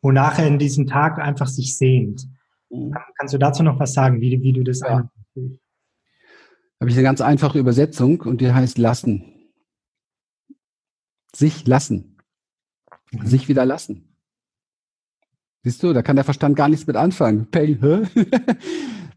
[0.00, 2.26] wonach er in diesem Tag einfach sich sehnt.
[2.70, 2.96] Mhm.
[3.18, 5.06] Kannst du dazu noch was sagen, wie, wie du das ja
[6.84, 9.24] habe ich eine ganz einfache Übersetzung und die heißt lassen.
[11.34, 12.18] Sich lassen.
[13.10, 13.26] Mhm.
[13.26, 14.14] Sich wieder lassen.
[15.62, 17.46] Siehst du, da kann der Verstand gar nichts mit anfangen.
[17.50, 17.80] Peng?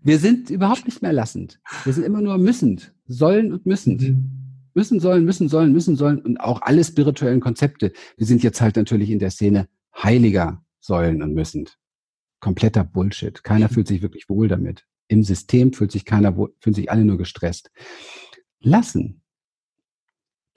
[0.01, 1.60] Wir sind überhaupt nicht mehr lassend.
[1.84, 2.93] Wir sind immer nur müssend.
[3.06, 4.01] Sollen und müssend.
[4.01, 4.32] Mhm.
[4.73, 7.91] Müssen, sollen, müssen, sollen, müssen, sollen und auch alle spirituellen Konzepte.
[8.15, 11.77] Wir sind jetzt halt natürlich in der Szene heiliger sollen und müssend.
[12.39, 13.43] Kompletter Bullshit.
[13.43, 13.73] Keiner mhm.
[13.73, 17.72] fühlt sich wirklich wohl damit im System fühlt sich keiner, fühlen sich alle nur gestresst.
[18.60, 19.22] Lassen.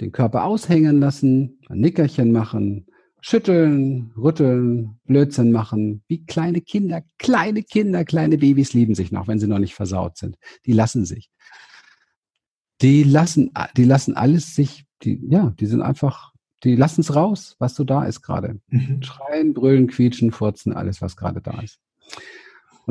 [0.01, 2.87] Den Körper aushängen lassen, ein Nickerchen machen,
[3.21, 9.39] schütteln, rütteln, Blödsinn machen, wie kleine Kinder, kleine Kinder, kleine Babys lieben sich noch, wenn
[9.39, 10.37] sie noch nicht versaut sind.
[10.67, 11.31] Die lassen sich.
[12.81, 16.33] Die lassen, die lassen alles sich, die, ja, die sind einfach,
[16.65, 18.59] die lassen es raus, was so da ist gerade.
[18.69, 19.03] Mhm.
[19.03, 21.79] Schreien, brüllen, quietschen, furzen, alles, was gerade da ist.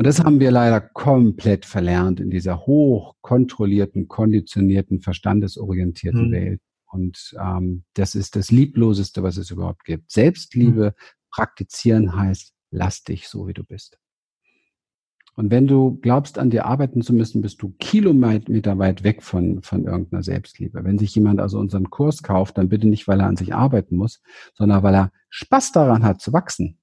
[0.00, 6.32] Und das haben wir leider komplett verlernt in dieser hoch kontrollierten, konditionierten, verstandesorientierten mhm.
[6.32, 6.62] Welt.
[6.86, 10.10] Und ähm, das ist das Liebloseste, was es überhaupt gibt.
[10.10, 11.02] Selbstliebe mhm.
[11.30, 13.98] praktizieren heißt, lass dich so, wie du bist.
[15.34, 19.60] Und wenn du glaubst, an dir arbeiten zu müssen, bist du Kilometer weit weg von,
[19.60, 20.82] von irgendeiner Selbstliebe.
[20.82, 23.96] Wenn sich jemand also unseren Kurs kauft, dann bitte nicht, weil er an sich arbeiten
[23.96, 24.22] muss,
[24.54, 26.78] sondern weil er Spaß daran hat zu wachsen.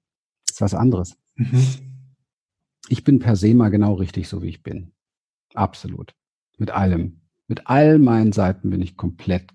[0.45, 1.17] Das ist was anderes.
[1.33, 1.96] Mhm
[2.89, 4.93] ich bin per se mal genau richtig, so wie ich bin.
[5.53, 6.13] Absolut.
[6.57, 7.21] Mit allem.
[7.47, 9.51] Mit all meinen Seiten bin ich komplett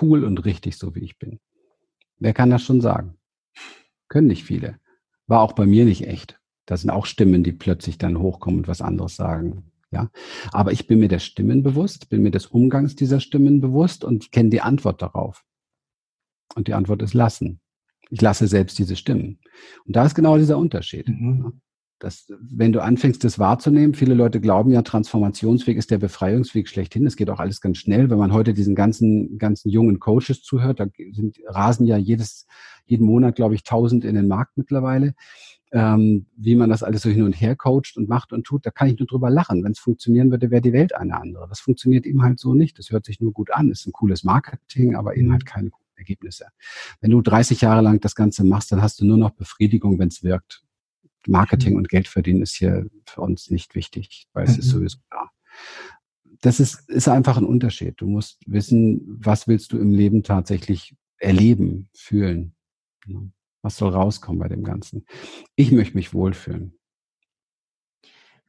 [0.00, 1.40] cool und richtig, so wie ich bin.
[2.18, 3.18] Wer kann das schon sagen?
[4.08, 4.78] Können nicht viele.
[5.26, 6.38] War auch bei mir nicht echt.
[6.66, 9.72] Da sind auch Stimmen, die plötzlich dann hochkommen und was anderes sagen.
[9.90, 10.10] Ja,
[10.52, 14.32] aber ich bin mir der Stimmen bewusst, bin mir des Umgangs dieser Stimmen bewusst und
[14.32, 15.44] kenne die Antwort darauf.
[16.54, 17.60] Und die Antwort ist lassen.
[18.08, 19.38] Ich lasse selbst diese Stimmen.
[19.84, 21.08] Und da ist genau dieser Unterschied.
[21.08, 21.61] Mhm.
[22.02, 27.06] Das, wenn du anfängst, das wahrzunehmen, viele Leute glauben ja, Transformationsweg ist der Befreiungsweg schlechthin.
[27.06, 28.10] Es geht auch alles ganz schnell.
[28.10, 32.48] Wenn man heute diesen ganzen, ganzen jungen Coaches zuhört, da sind, rasen ja jedes,
[32.86, 35.14] jeden Monat, glaube ich, tausend in den Markt mittlerweile.
[35.70, 38.72] Ähm, wie man das alles so hin und her coacht und macht und tut, da
[38.72, 39.62] kann ich nur drüber lachen.
[39.62, 41.46] Wenn es funktionieren würde, wäre die Welt eine andere.
[41.48, 42.80] Das funktioniert eben halt so nicht.
[42.80, 45.96] Das hört sich nur gut an, ist ein cooles Marketing, aber eben halt keine guten
[45.96, 46.46] Ergebnisse.
[47.00, 50.08] Wenn du 30 Jahre lang das Ganze machst, dann hast du nur noch Befriedigung, wenn
[50.08, 50.64] es wirkt.
[51.28, 51.78] Marketing mhm.
[51.78, 54.58] und Geld verdienen ist hier für uns nicht wichtig, weil es mhm.
[54.58, 55.30] ist sowieso da.
[56.40, 57.94] Das ist, ist einfach ein Unterschied.
[58.00, 62.54] Du musst wissen, was willst du im Leben tatsächlich erleben, fühlen.
[63.62, 65.06] Was soll rauskommen bei dem Ganzen?
[65.54, 66.74] Ich möchte mich wohlfühlen.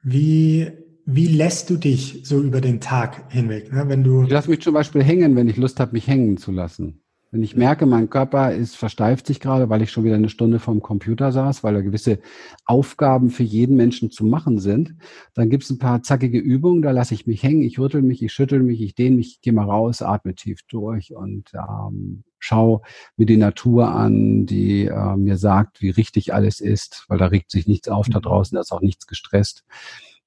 [0.02, 0.72] Wie,
[1.06, 3.72] wie lässt du dich so über den Tag hinweg?
[3.72, 3.88] Ne?
[3.88, 6.52] Wenn du ich lasse mich zum Beispiel hängen, wenn ich Lust habe, mich hängen zu
[6.52, 7.03] lassen.
[7.34, 10.60] Wenn ich merke, mein Körper ist versteift sich gerade, weil ich schon wieder eine Stunde
[10.60, 12.20] vorm Computer saß, weil da gewisse
[12.64, 14.94] Aufgaben für jeden Menschen zu machen sind,
[15.34, 18.22] dann gibt es ein paar zackige Übungen, da lasse ich mich hängen, ich rüttel mich,
[18.22, 22.24] ich schüttel mich, ich dehne mich, ich gehe mal raus, atme tief durch und ähm,
[22.38, 22.84] schau
[23.18, 27.50] mir die Natur an, die äh, mir sagt, wie richtig alles ist, weil da regt
[27.50, 28.24] sich nichts auf da mhm.
[28.24, 29.66] draußen, da ist auch nichts gestresst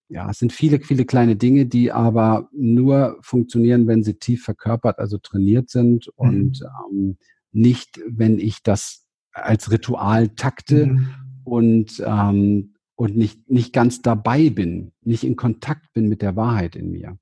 [0.09, 4.99] ja, es sind viele, viele kleine Dinge, die aber nur funktionieren, wenn sie tief verkörpert,
[4.99, 6.67] also trainiert sind und mhm.
[6.91, 7.19] ähm,
[7.53, 11.09] nicht, wenn ich das als Ritual takte mhm.
[11.45, 16.77] und, ähm, und nicht, nicht ganz dabei bin, nicht in Kontakt bin mit der Wahrheit
[16.77, 17.19] in mir.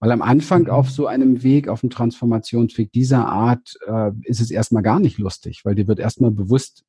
[0.00, 0.70] Weil am Anfang mhm.
[0.70, 5.18] auf so einem Weg, auf einem Transformationsweg dieser Art, äh, ist es erstmal gar nicht
[5.18, 6.84] lustig, weil dir wird erstmal bewusst,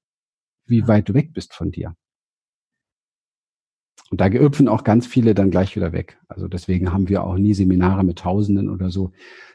[0.66, 1.96] wie weit du weg bist von dir.
[4.10, 6.18] Und da gehüpfen auch ganz viele dann gleich wieder weg.
[6.28, 9.12] Also deswegen haben wir auch nie Seminare mit Tausenden oder so.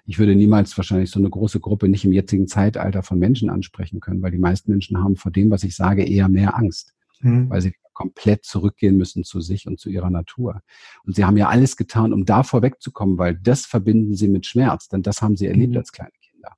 [0.07, 4.01] Ich würde niemals wahrscheinlich so eine große Gruppe nicht im jetzigen Zeitalter von Menschen ansprechen
[4.01, 7.51] können, weil die meisten Menschen haben vor dem, was ich sage, eher mehr Angst, mhm.
[7.51, 10.61] weil sie komplett zurückgehen müssen zu sich und zu ihrer Natur.
[11.05, 14.89] Und sie haben ja alles getan, um davor wegzukommen, weil das verbinden sie mit Schmerz,
[14.89, 15.79] denn das haben sie erlebt mhm.
[15.79, 16.53] als kleine Kinder.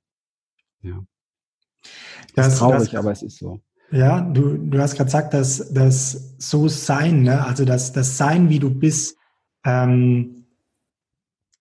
[0.81, 1.03] Ja.
[2.35, 3.61] Das, das ist traurig, das, aber es ist so.
[3.91, 7.45] Ja, du, du hast gerade gesagt, dass das so sein, ne?
[7.45, 9.17] also das, das Sein, wie du bist,
[9.65, 10.45] ähm,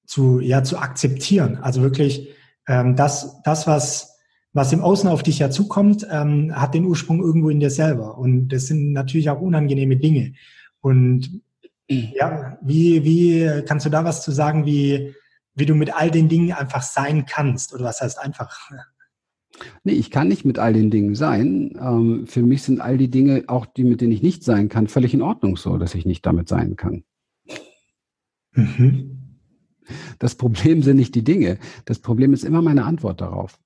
[0.07, 1.59] zu, ja, zu akzeptieren.
[1.59, 2.35] Also wirklich
[2.67, 4.19] ähm, das, das, was,
[4.53, 8.19] was im Außen auf dich ja zukommt, ähm, hat den Ursprung irgendwo in dir selber.
[8.19, 10.35] Und das sind natürlich auch unangenehme Dinge.
[10.81, 11.43] Und
[11.89, 15.15] ja, wie, wie kannst du da was zu sagen, wie,
[15.55, 17.73] wie du mit all den Dingen einfach sein kannst?
[17.73, 18.71] Oder was heißt einfach?
[19.85, 21.79] Nee, ich kann nicht mit all den Dingen sein.
[21.81, 24.89] Ähm, für mich sind all die Dinge, auch die, mit denen ich nicht sein kann,
[24.89, 27.05] völlig in Ordnung so, dass ich nicht damit sein kann.
[28.53, 29.17] Mhm.
[30.19, 31.59] Das Problem sind nicht die Dinge.
[31.85, 33.59] Das Problem ist immer meine Antwort darauf.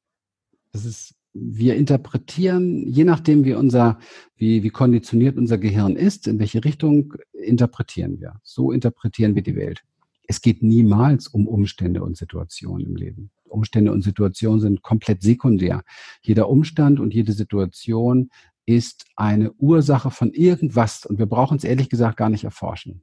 [0.72, 3.98] Das ist, wir interpretieren, je nachdem, wie unser,
[4.36, 8.40] wie, wie konditioniert unser Gehirn ist, in welche Richtung interpretieren wir.
[8.42, 9.82] So interpretieren wir die Welt.
[10.26, 13.30] Es geht niemals um Umstände und Situationen im Leben.
[13.50, 15.82] Umstände und Situationen sind komplett sekundär.
[16.22, 18.30] Jeder Umstand und jede Situation
[18.66, 23.02] ist eine Ursache von irgendwas und wir brauchen es ehrlich gesagt gar nicht erforschen.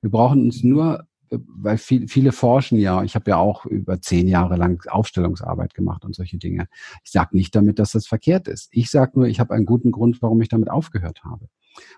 [0.00, 4.26] Wir brauchen uns nur, weil viel, viele forschen ja, ich habe ja auch über zehn
[4.26, 6.66] Jahre lang Aufstellungsarbeit gemacht und solche Dinge.
[7.04, 8.68] Ich sage nicht damit, dass das verkehrt ist.
[8.72, 11.48] Ich sage nur, ich habe einen guten Grund, warum ich damit aufgehört habe.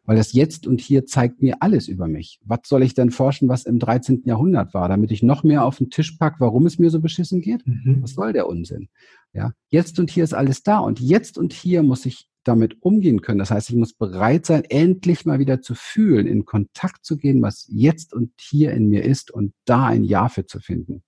[0.04, 2.40] Weil das Jetzt und Hier zeigt mir alles über mich.
[2.44, 4.22] Was soll ich denn forschen, was im 13.
[4.24, 7.40] Jahrhundert war, damit ich noch mehr auf den Tisch pack, warum es mir so beschissen
[7.40, 7.66] geht?
[7.66, 8.02] Mhm.
[8.02, 8.88] Was soll der Unsinn?
[9.32, 13.22] Ja, jetzt und hier ist alles da und jetzt und hier muss ich damit umgehen
[13.22, 13.38] können.
[13.38, 17.40] Das heißt, ich muss bereit sein, endlich mal wieder zu fühlen, in Kontakt zu gehen,
[17.40, 21.02] was jetzt und hier in mir ist und da ein Ja für zu finden.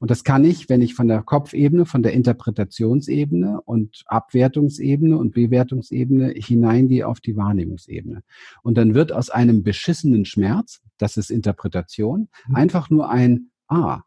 [0.00, 5.32] Und das kann ich, wenn ich von der Kopfebene, von der Interpretationsebene und Abwertungsebene und
[5.32, 8.22] Bewertungsebene hineingehe auf die Wahrnehmungsebene.
[8.62, 12.54] Und dann wird aus einem beschissenen Schmerz, das ist Interpretation, mhm.
[12.54, 14.02] einfach nur ein, ah,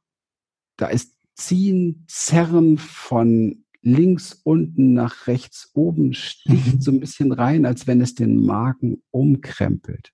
[0.78, 6.82] da ist Ziehen, Zerren von links unten nach rechts oben, sticht mhm.
[6.82, 10.12] so ein bisschen rein, als wenn es den Magen umkrempelt.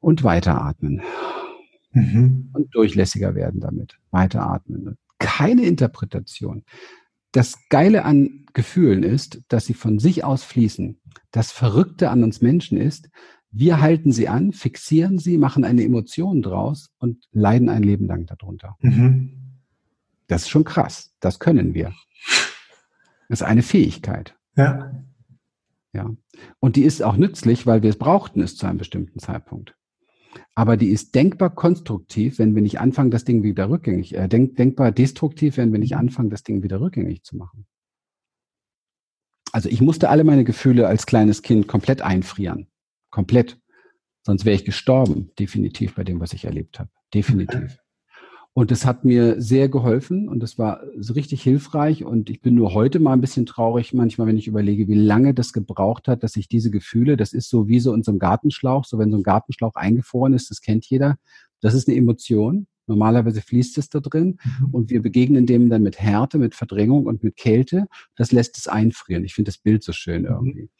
[0.00, 1.02] Und weiteratmen.
[1.92, 2.50] Mhm.
[2.52, 3.98] Und durchlässiger werden damit.
[4.10, 4.98] Weiteratmen.
[5.18, 6.64] Keine Interpretation.
[7.32, 11.00] Das Geile an Gefühlen ist, dass sie von sich aus fließen.
[11.30, 13.10] Das Verrückte an uns Menschen ist,
[13.50, 18.26] wir halten sie an, fixieren sie, machen eine Emotion draus und leiden ein Leben lang
[18.26, 18.76] darunter.
[18.80, 19.38] Mhm.
[20.26, 21.14] Das ist schon krass.
[21.20, 21.94] Das können wir.
[23.28, 24.36] Das ist eine Fähigkeit.
[24.56, 24.92] Ja.
[25.92, 26.10] Ja.
[26.60, 29.74] Und die ist auch nützlich, weil wir es brauchten es zu einem bestimmten Zeitpunkt.
[30.54, 34.56] Aber die ist denkbar konstruktiv, wenn wir nicht anfangen, das Ding wieder rückgängig, äh, denk,
[34.56, 37.66] denkbar destruktiv, wenn wir nicht anfangen, das Ding wieder rückgängig zu machen.
[39.52, 42.68] Also ich musste alle meine Gefühle als kleines Kind komplett einfrieren.
[43.10, 43.58] Komplett.
[44.22, 46.90] Sonst wäre ich gestorben, definitiv bei dem, was ich erlebt habe.
[47.14, 47.78] Definitiv.
[48.58, 52.04] Und das hat mir sehr geholfen und das war so richtig hilfreich.
[52.04, 55.32] Und ich bin nur heute mal ein bisschen traurig, manchmal, wenn ich überlege, wie lange
[55.32, 58.18] das gebraucht hat, dass ich diese Gefühle, das ist so wie so in so einem
[58.18, 61.18] Gartenschlauch, so wenn so ein Gartenschlauch eingefroren ist, das kennt jeder.
[61.60, 62.66] Das ist eine Emotion.
[62.88, 64.74] Normalerweise fließt es da drin mhm.
[64.74, 67.86] und wir begegnen dem dann mit Härte, mit Verdrängung und mit Kälte.
[68.16, 69.22] Das lässt es einfrieren.
[69.22, 70.28] Ich finde das Bild so schön mhm.
[70.30, 70.70] irgendwie.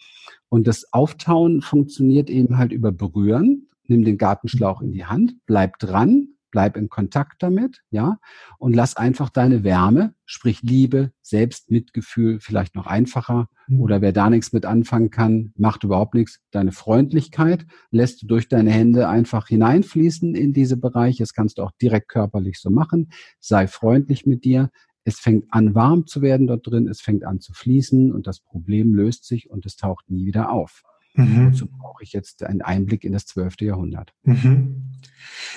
[0.48, 3.68] Und das Auftauen funktioniert eben halt über Berühren.
[3.86, 8.18] Nimm den Gartenschlauch in die Hand, bleib dran, bleib in Kontakt damit, ja,
[8.58, 13.80] und lass einfach deine Wärme, sprich Liebe, Selbstmitgefühl vielleicht noch einfacher mhm.
[13.80, 16.40] oder wer da nichts mit anfangen kann, macht überhaupt nichts.
[16.50, 21.22] Deine Freundlichkeit lässt du durch deine Hände einfach hineinfließen in diese Bereiche.
[21.22, 23.10] Das kannst du auch direkt körperlich so machen.
[23.40, 24.70] Sei freundlich mit dir.
[25.04, 28.40] Es fängt an warm zu werden dort drin, es fängt an zu fließen und das
[28.40, 30.82] Problem löst sich und es taucht nie wieder auf.
[31.14, 31.52] Mhm.
[31.78, 34.12] Brauche ich jetzt einen Einblick in das zwölfte Jahrhundert.
[34.22, 34.92] Mhm.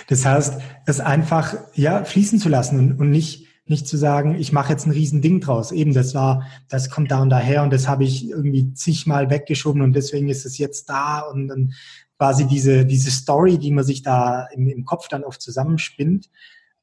[0.08, 4.52] Das heißt, es einfach ja fließen zu lassen und, und nicht nicht zu sagen, ich
[4.52, 5.72] mache jetzt ein Riesending draus.
[5.72, 9.82] Eben, das war, das kommt da und daher und das habe ich irgendwie zigmal weggeschoben
[9.82, 11.74] und deswegen ist es jetzt da und dann
[12.18, 16.30] quasi diese, diese Story, die man sich da im, im Kopf dann oft zusammenspinnt,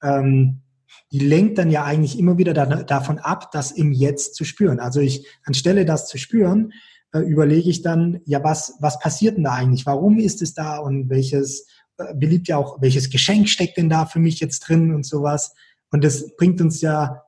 [0.03, 0.63] ähm,
[1.13, 4.81] die lenkt dann ja eigentlich immer wieder da, davon ab, das im Jetzt zu spüren.
[4.81, 6.73] Also ich, anstelle das zu spüren,
[7.13, 9.87] äh, überlege ich dann, ja, was, was passiert denn da eigentlich?
[9.87, 11.67] Warum ist es da und welches,
[11.99, 15.55] äh, beliebt ja auch, welches Geschenk steckt denn da für mich jetzt drin und sowas?
[15.91, 17.23] Und das bringt uns ja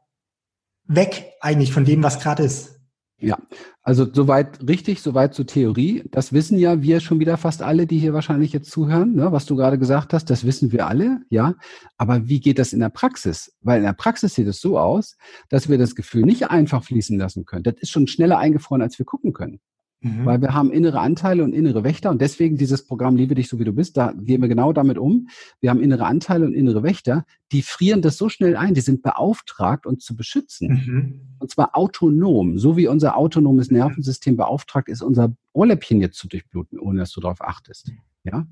[0.85, 2.81] weg eigentlich von dem, was gerade ist.
[3.23, 3.39] Ja,
[3.83, 6.05] also soweit richtig, soweit zur Theorie.
[6.11, 9.45] Das wissen ja wir schon wieder fast alle, die hier wahrscheinlich jetzt zuhören, ne, was
[9.45, 11.55] du gerade gesagt hast, das wissen wir alle, ja.
[11.99, 13.53] Aber wie geht das in der Praxis?
[13.61, 15.19] Weil in der Praxis sieht es so aus,
[15.51, 17.63] dass wir das Gefühl nicht einfach fließen lassen können.
[17.63, 19.61] Das ist schon schneller eingefroren, als wir gucken können.
[20.03, 20.25] Mhm.
[20.25, 23.59] Weil wir haben innere Anteile und innere Wächter und deswegen dieses Programm Liebe dich so
[23.59, 25.29] wie du bist, da gehen wir genau damit um.
[25.61, 29.03] Wir haben innere Anteile und innere Wächter, die frieren das so schnell ein, die sind
[29.03, 30.69] beauftragt, uns zu beschützen.
[30.69, 31.21] Mhm.
[31.39, 36.79] Und zwar autonom, so wie unser autonomes Nervensystem beauftragt ist, unser Ohrläppchen jetzt zu durchbluten,
[36.79, 37.93] ohne dass du darauf achtest.
[38.25, 38.47] Ja?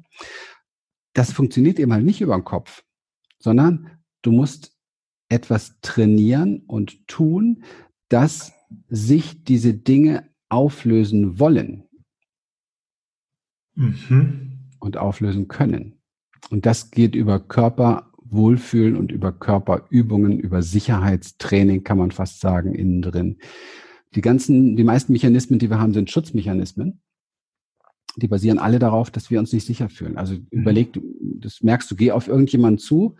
[1.15, 2.85] Das funktioniert eben halt nicht über den Kopf,
[3.39, 3.91] sondern
[4.21, 4.77] du musst
[5.31, 7.63] etwas trainieren und tun,
[8.09, 8.53] dass
[8.89, 11.85] sich diese Dinge auflösen wollen
[13.75, 14.71] mhm.
[14.81, 16.01] und auflösen können.
[16.51, 23.03] Und das geht über Körperwohlfühlen und über Körperübungen, über Sicherheitstraining, kann man fast sagen, innen
[23.03, 23.39] drin.
[24.15, 27.03] Die ganzen, die meisten Mechanismen, die wir haben, sind Schutzmechanismen.
[28.17, 30.17] Die basieren alle darauf, dass wir uns nicht sicher fühlen.
[30.17, 30.47] Also mhm.
[30.51, 33.17] überleg, das merkst du, geh auf irgendjemanden zu,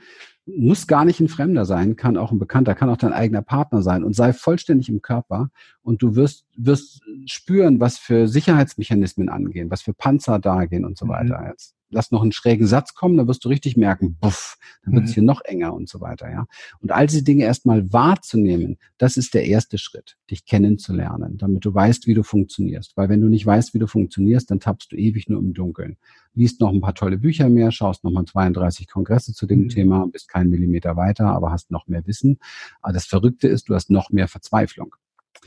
[0.57, 3.83] muss gar nicht ein Fremder sein, kann auch ein Bekannter, kann auch dein eigener Partner
[3.83, 5.51] sein und sei vollständig im Körper
[5.83, 10.97] und du wirst, wirst spüren, was für Sicherheitsmechanismen angehen, was für Panzer da gehen und
[10.97, 11.11] so mhm.
[11.11, 11.47] weiter.
[11.49, 15.05] Jetzt lass noch einen schrägen Satz kommen, dann wirst du richtig merken, buff, dann wird
[15.05, 15.15] es mhm.
[15.15, 16.47] hier noch enger und so weiter, ja.
[16.81, 21.75] Und all diese Dinge erstmal wahrzunehmen, das ist der erste Schritt, dich kennenzulernen, damit du
[21.75, 22.97] weißt, wie du funktionierst.
[22.97, 25.97] Weil wenn du nicht weißt, wie du funktionierst, dann tappst du ewig nur im Dunkeln.
[26.35, 29.69] Liest noch ein paar tolle Bücher mehr, schaust nochmal 32 Kongresse zu dem mhm.
[29.69, 32.39] Thema, bist keinen Millimeter weiter, aber hast noch mehr Wissen.
[32.83, 34.95] Aber das Verrückte ist, du hast noch mehr Verzweiflung.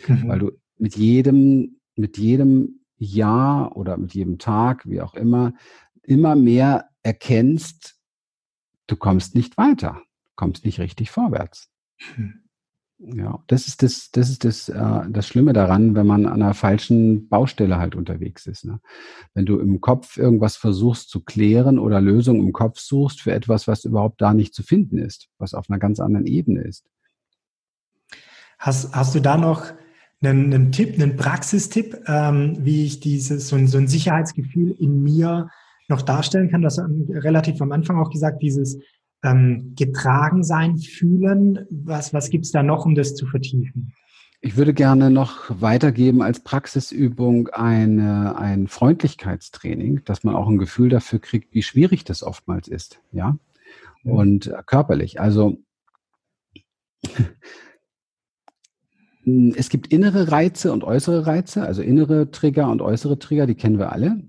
[0.08, 0.28] Mhm.
[0.28, 5.54] Weil du mit jedem, mit jedem Jahr oder mit jedem Tag, wie auch immer,
[6.04, 7.96] immer mehr erkennst,
[8.88, 10.02] du kommst nicht weiter,
[10.36, 11.70] kommst nicht richtig vorwärts.
[12.16, 12.42] Hm.
[13.04, 16.54] Ja, das ist das, das ist das, äh, das Schlimme daran, wenn man an einer
[16.54, 18.64] falschen Baustelle halt unterwegs ist.
[18.64, 18.80] Ne?
[19.34, 23.68] Wenn du im Kopf irgendwas versuchst zu klären oder Lösungen im Kopf suchst für etwas,
[23.68, 26.86] was überhaupt da nicht zu finden ist, was auf einer ganz anderen Ebene ist.
[28.60, 29.74] Hast, hast du da noch
[30.22, 35.02] einen, einen Tipp, einen Praxistipp, ähm, wie ich dieses, so ein, so ein Sicherheitsgefühl in
[35.02, 35.50] mir
[35.88, 36.62] noch darstellen kann.
[36.62, 36.80] Das
[37.10, 38.78] relativ am Anfang auch gesagt, dieses
[39.24, 41.66] ähm, getragen sein, fühlen.
[41.70, 43.94] Was, was gibt es da noch, um das zu vertiefen?
[44.44, 50.90] Ich würde gerne noch weitergeben als Praxisübung eine, ein Freundlichkeitstraining, dass man auch ein Gefühl
[50.90, 53.38] dafür kriegt, wie schwierig das oftmals ist, ja,
[54.04, 55.22] und äh, körperlich.
[55.22, 55.58] Also
[59.24, 63.78] es gibt innere Reize und äußere Reize, also innere Trigger und äußere Trigger, die kennen
[63.78, 64.24] wir alle.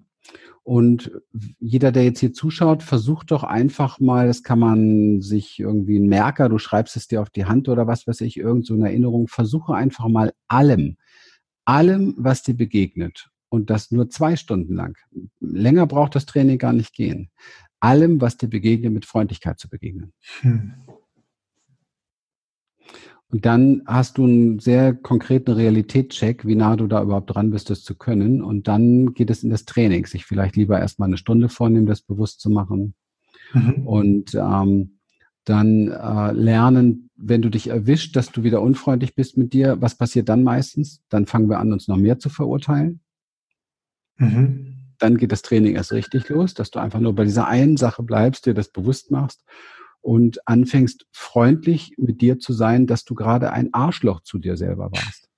[0.64, 1.10] Und
[1.58, 6.06] jeder, der jetzt hier zuschaut, versucht doch einfach mal, das kann man sich irgendwie ein
[6.06, 8.88] Merker, du schreibst es dir auf die Hand oder was weiß ich, irgend so eine
[8.88, 10.98] Erinnerung, versuche einfach mal allem,
[11.64, 13.28] allem, was dir begegnet.
[13.48, 14.96] Und das nur zwei Stunden lang.
[15.40, 17.30] Länger braucht das Training gar nicht gehen.
[17.80, 20.12] Allem, was dir begegnet, mit Freundlichkeit zu begegnen.
[20.40, 20.74] Hm.
[23.32, 27.70] Und dann hast du einen sehr konkreten Realitätscheck, wie nah du da überhaupt dran bist,
[27.70, 28.42] das zu können.
[28.42, 32.02] Und dann geht es in das Training, sich vielleicht lieber erstmal eine Stunde vornehmen, das
[32.02, 32.94] bewusst zu machen.
[33.54, 33.86] Mhm.
[33.86, 34.98] Und ähm,
[35.44, 39.96] dann äh, lernen, wenn du dich erwischt, dass du wieder unfreundlich bist mit dir, was
[39.96, 41.00] passiert dann meistens?
[41.08, 43.00] Dann fangen wir an, uns noch mehr zu verurteilen.
[44.18, 44.76] Mhm.
[44.98, 48.02] Dann geht das Training erst richtig los, dass du einfach nur bei dieser einen Sache
[48.02, 49.42] bleibst, dir das bewusst machst
[50.02, 54.90] und anfängst freundlich mit dir zu sein, dass du gerade ein Arschloch zu dir selber
[54.92, 55.28] warst.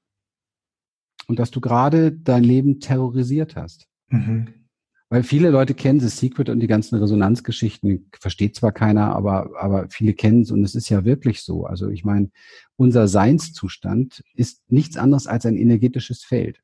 [1.26, 3.86] Und dass du gerade dein Leben terrorisiert hast.
[4.08, 4.64] Mhm.
[5.10, 9.88] Weil viele Leute kennen The Secret und die ganzen Resonanzgeschichten, versteht zwar keiner, aber, aber
[9.90, 11.66] viele kennen es und es ist ja wirklich so.
[11.66, 12.30] Also ich meine,
[12.76, 16.62] unser Seinszustand ist nichts anderes als ein energetisches Feld.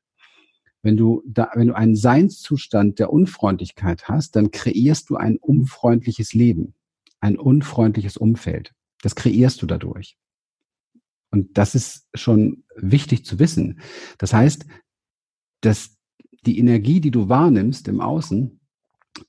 [0.81, 6.33] Wenn du da, wenn du einen Seinszustand der Unfreundlichkeit hast, dann kreierst du ein unfreundliches
[6.33, 6.73] Leben
[7.21, 8.73] ein unfreundliches Umfeld.
[9.01, 10.17] Das kreierst du dadurch.
[11.31, 13.79] Und das ist schon wichtig zu wissen.
[14.17, 14.65] Das heißt,
[15.61, 15.97] dass
[16.45, 18.59] die Energie, die du wahrnimmst im Außen,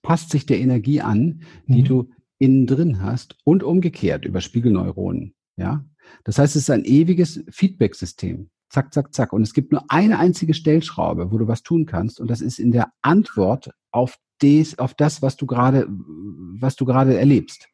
[0.01, 1.87] passt sich der Energie an, die mhm.
[1.87, 5.35] du innen drin hast und umgekehrt über Spiegelneuronen.
[5.57, 5.85] Ja,
[6.25, 8.51] das heißt, es ist ein ewiges Feedback-System.
[8.69, 9.33] Zack, zack, zack.
[9.33, 12.21] Und es gibt nur eine einzige Stellschraube, wo du was tun kannst.
[12.21, 16.85] Und das ist in der Antwort auf des, auf das, was du gerade, was du
[16.85, 17.69] gerade erlebst.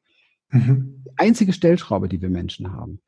[0.51, 1.05] Mhm.
[1.16, 3.01] Einzige Stellschraube, die wir Menschen haben.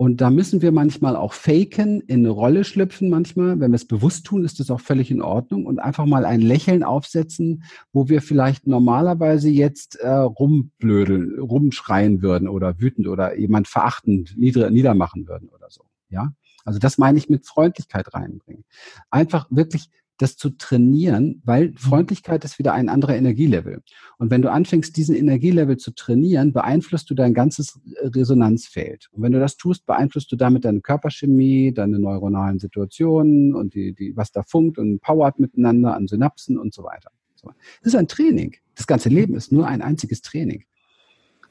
[0.00, 3.60] Und da müssen wir manchmal auch faken, in eine Rolle schlüpfen manchmal.
[3.60, 5.66] Wenn wir es bewusst tun, ist das auch völlig in Ordnung.
[5.66, 12.48] Und einfach mal ein Lächeln aufsetzen, wo wir vielleicht normalerweise jetzt äh, rumblödeln, rumschreien würden
[12.48, 15.84] oder wütend oder jemand verachtend nieder, niedermachen würden oder so.
[16.08, 16.32] Ja,
[16.64, 18.64] also das meine ich mit Freundlichkeit reinbringen.
[19.10, 19.90] Einfach wirklich
[20.20, 21.76] das zu trainieren, weil mhm.
[21.76, 23.82] Freundlichkeit ist wieder ein anderer Energielevel.
[24.18, 29.08] Und wenn du anfängst, diesen Energielevel zu trainieren, beeinflusst du dein ganzes Resonanzfeld.
[29.12, 33.94] Und wenn du das tust, beeinflusst du damit deine Körperchemie, deine neuronalen Situationen und die,
[33.94, 37.10] die, was da funkt und powert miteinander an Synapsen und so weiter.
[37.42, 38.56] Das ist ein Training.
[38.74, 40.64] Das ganze Leben ist nur ein einziges Training.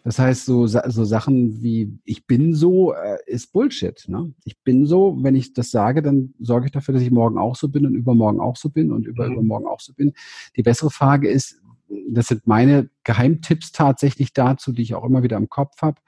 [0.03, 4.05] Das heißt, so, so Sachen wie ich bin so äh, ist Bullshit.
[4.07, 4.33] Ne?
[4.45, 7.55] Ich bin so, wenn ich das sage, dann sorge ich dafür, dass ich morgen auch
[7.55, 9.33] so bin und übermorgen auch so bin und über, mhm.
[9.33, 10.13] übermorgen auch so bin.
[10.55, 11.61] Die bessere Frage ist,
[12.09, 15.99] das sind meine Geheimtipps tatsächlich dazu, die ich auch immer wieder im Kopf habe.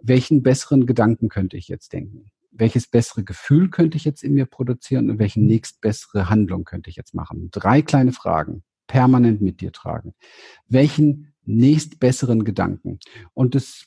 [0.00, 2.26] Welchen besseren Gedanken könnte ich jetzt denken?
[2.50, 6.96] Welches bessere Gefühl könnte ich jetzt in mir produzieren und welche nächstbessere Handlung könnte ich
[6.96, 7.50] jetzt machen?
[7.50, 10.14] Drei kleine Fragen permanent mit dir tragen.
[10.68, 12.98] Welchen nächstbesseren Gedanken.
[13.32, 13.86] Und das,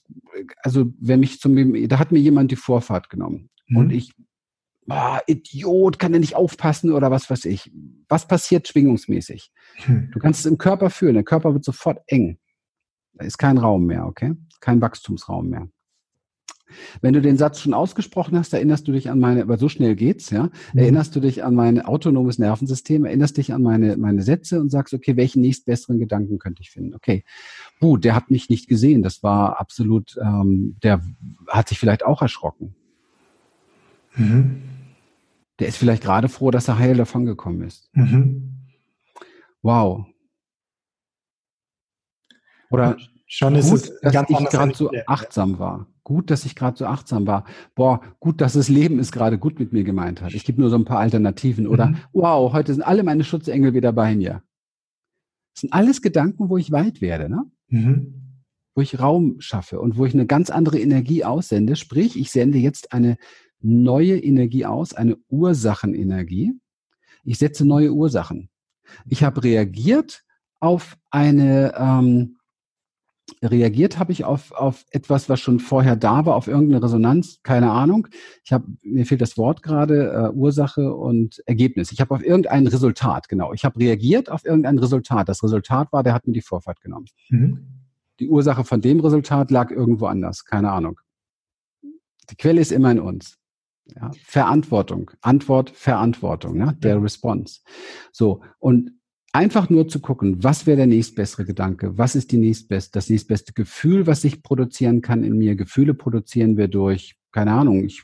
[0.64, 3.78] also wenn mich zum, da hat mir jemand die Vorfahrt genommen mhm.
[3.78, 4.12] und ich,
[4.89, 7.72] ah, Idiot, kann er nicht aufpassen oder was weiß ich.
[8.09, 9.51] Was passiert schwingungsmäßig?
[9.86, 10.09] Mhm.
[10.12, 11.14] Du kannst es im Körper fühlen.
[11.14, 12.39] Der Körper wird sofort eng.
[13.14, 14.34] Da ist kein Raum mehr, okay?
[14.59, 15.70] Kein Wachstumsraum mehr.
[17.01, 19.95] Wenn du den Satz schon ausgesprochen hast, erinnerst du dich an meine, aber so schnell
[19.95, 20.80] geht's, ja, mhm.
[20.80, 24.93] erinnerst du dich an mein autonomes Nervensystem, erinnerst dich an meine, meine Sätze und sagst,
[24.93, 26.93] okay, welchen nächstbesseren Gedanken könnte ich finden?
[26.95, 27.24] Okay,
[27.80, 31.01] puh, der hat mich nicht gesehen, das war absolut, ähm, der
[31.47, 32.76] hat sich vielleicht auch erschrocken.
[34.15, 34.61] Mhm.
[35.59, 37.89] Der ist vielleicht gerade froh, dass er heil davon gekommen ist.
[37.93, 38.57] Mhm.
[39.61, 40.05] Wow.
[42.72, 42.97] Oder
[43.28, 45.88] schon ist gut, es dass ganz ich gerade so achtsam war.
[46.04, 47.45] Gut, dass ich gerade so achtsam war.
[47.76, 50.34] Boah, gut, dass das Leben es gerade gut mit mir gemeint hat.
[50.34, 51.68] Ich gebe nur so ein paar Alternativen.
[51.68, 51.97] Oder mhm.
[52.12, 54.41] wow, heute sind alle meine Schutzengel wieder bei mir.
[55.54, 57.43] Das sind alles Gedanken, wo ich weit werde, ne?
[57.68, 58.38] Mhm.
[58.74, 61.76] Wo ich Raum schaffe und wo ich eine ganz andere Energie aussende.
[61.76, 63.18] Sprich, ich sende jetzt eine
[63.60, 66.54] neue Energie aus, eine Ursachenenergie.
[67.24, 68.49] Ich setze neue Ursachen.
[69.06, 70.24] Ich habe reagiert
[70.60, 72.38] auf eine ähm,
[73.41, 77.71] reagiert habe ich auf, auf etwas, was schon vorher da war, auf irgendeine Resonanz, keine
[77.71, 78.07] Ahnung.
[78.43, 81.91] Ich habe, mir fehlt das Wort gerade, äh, Ursache und Ergebnis.
[81.91, 83.53] Ich habe auf irgendein Resultat, genau.
[83.53, 85.29] Ich habe reagiert auf irgendein Resultat.
[85.29, 87.07] Das Resultat war, der hat mir die Vorfahrt genommen.
[87.29, 87.67] Mhm.
[88.19, 90.99] Die Ursache von dem Resultat lag irgendwo anders, keine Ahnung.
[92.29, 93.38] Die Quelle ist immer in uns.
[93.95, 96.77] Ja, Verantwortung, Antwort, Verantwortung, ne?
[96.79, 97.59] der Response.
[98.11, 98.91] So, und
[99.34, 103.53] einfach nur zu gucken, was wäre der nächstbessere Gedanke, was ist die nächstbeste, das nächstbeste
[103.53, 105.55] Gefühl, was ich produzieren kann in mir.
[105.55, 108.03] Gefühle produzieren wir durch, keine Ahnung, ich,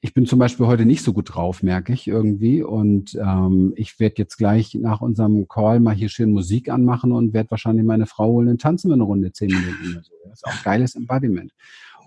[0.00, 2.62] ich bin zum Beispiel heute nicht so gut drauf, merke ich irgendwie.
[2.62, 7.34] Und ähm, ich werde jetzt gleich nach unserem Call mal hier schön Musik anmachen und
[7.34, 10.12] werde wahrscheinlich meine Frau holen und tanzen wir eine Runde, zehn Minuten oder so.
[10.24, 11.52] Das ist auch geiles Embodiment.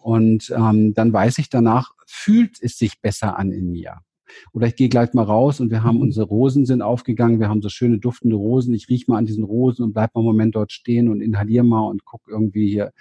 [0.02, 4.02] Und ähm, dann weiß ich danach, fühlt es sich besser an in mir.
[4.54, 6.04] Oder ich gehe gleich mal raus und wir haben mhm.
[6.04, 8.74] unsere Rosen sind aufgegangen, wir haben so schöne duftende Rosen.
[8.74, 11.64] Ich rieche mal an diesen Rosen und bleib mal einen Moment dort stehen und inhaliere
[11.64, 12.92] mal und guck irgendwie hier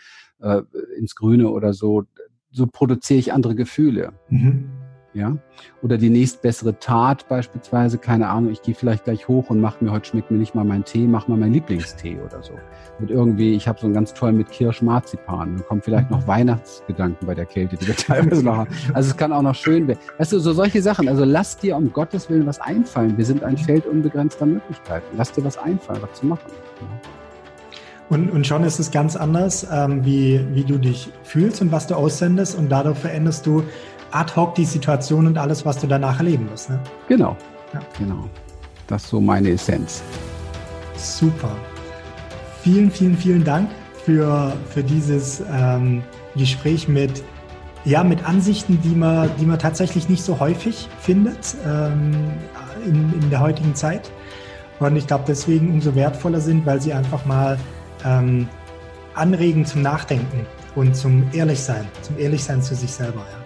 [0.41, 0.62] äh,
[0.99, 2.05] ins Grüne oder so.
[2.51, 4.12] So produziere ich andere Gefühle.
[4.29, 4.74] Mhm
[5.15, 5.37] ja,
[5.83, 9.93] oder die nächstbessere Tat beispielsweise, keine Ahnung, ich gehe vielleicht gleich hoch und mache mir,
[9.93, 12.55] heute schmeckt mir nicht mal mein Tee, mach mal meinen Lieblingstee oder so.
[12.99, 17.27] Mit irgendwie, ich habe so einen ganz tollen mit Kirschmarzipan, dann kommen vielleicht noch Weihnachtsgedanken
[17.27, 18.71] bei der Kälte, die wir teilweise noch haben.
[18.93, 20.01] Also es kann auch noch schön werden.
[20.19, 23.17] Weißt du, so solche Sachen, also lass dir um Gottes Willen was einfallen.
[23.17, 25.07] Wir sind ein Feld unbegrenzter Möglichkeiten.
[25.17, 26.51] Lass dir was einfallen, was zu machen.
[28.11, 31.87] Und, und schon ist es ganz anders, ähm, wie, wie du dich fühlst und was
[31.87, 33.62] du aussendest und dadurch veränderst du
[34.15, 36.71] ad hoc die Situation und alles, was du danach erleben wirst.
[36.71, 36.79] Ne?
[37.09, 37.37] Genau.
[37.73, 37.81] Ja.
[37.99, 38.29] Genau.
[38.87, 40.03] Das ist so meine Essenz.
[40.97, 41.51] Super.
[42.62, 43.69] Vielen, vielen, vielen Dank
[44.05, 46.03] für, für dieses ähm,
[46.37, 47.25] Gespräch mit,
[47.85, 52.15] ja, mit Ansichten, die man, die man tatsächlich nicht so häufig findet ähm,
[52.87, 54.11] in, in der heutigen Zeit.
[54.79, 57.59] Und ich glaube, deswegen umso wertvoller sind, weil sie einfach mal
[58.05, 58.49] ähm,
[59.15, 63.21] anregen zum Nachdenken und zum Ehrlichsein, zum Ehrlichsein zu sich selber.
[63.21, 63.44] Ja.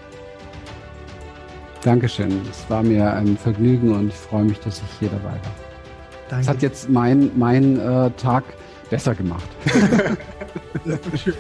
[1.89, 2.43] Dankeschön.
[2.51, 5.55] Es war mir ein Vergnügen und ich freue mich, dass ich hier dabei war.
[6.29, 6.45] Danke.
[6.45, 8.45] Das hat jetzt mein, mein äh, Tag
[8.91, 9.49] besser gemacht.
[11.17, 11.35] Schön.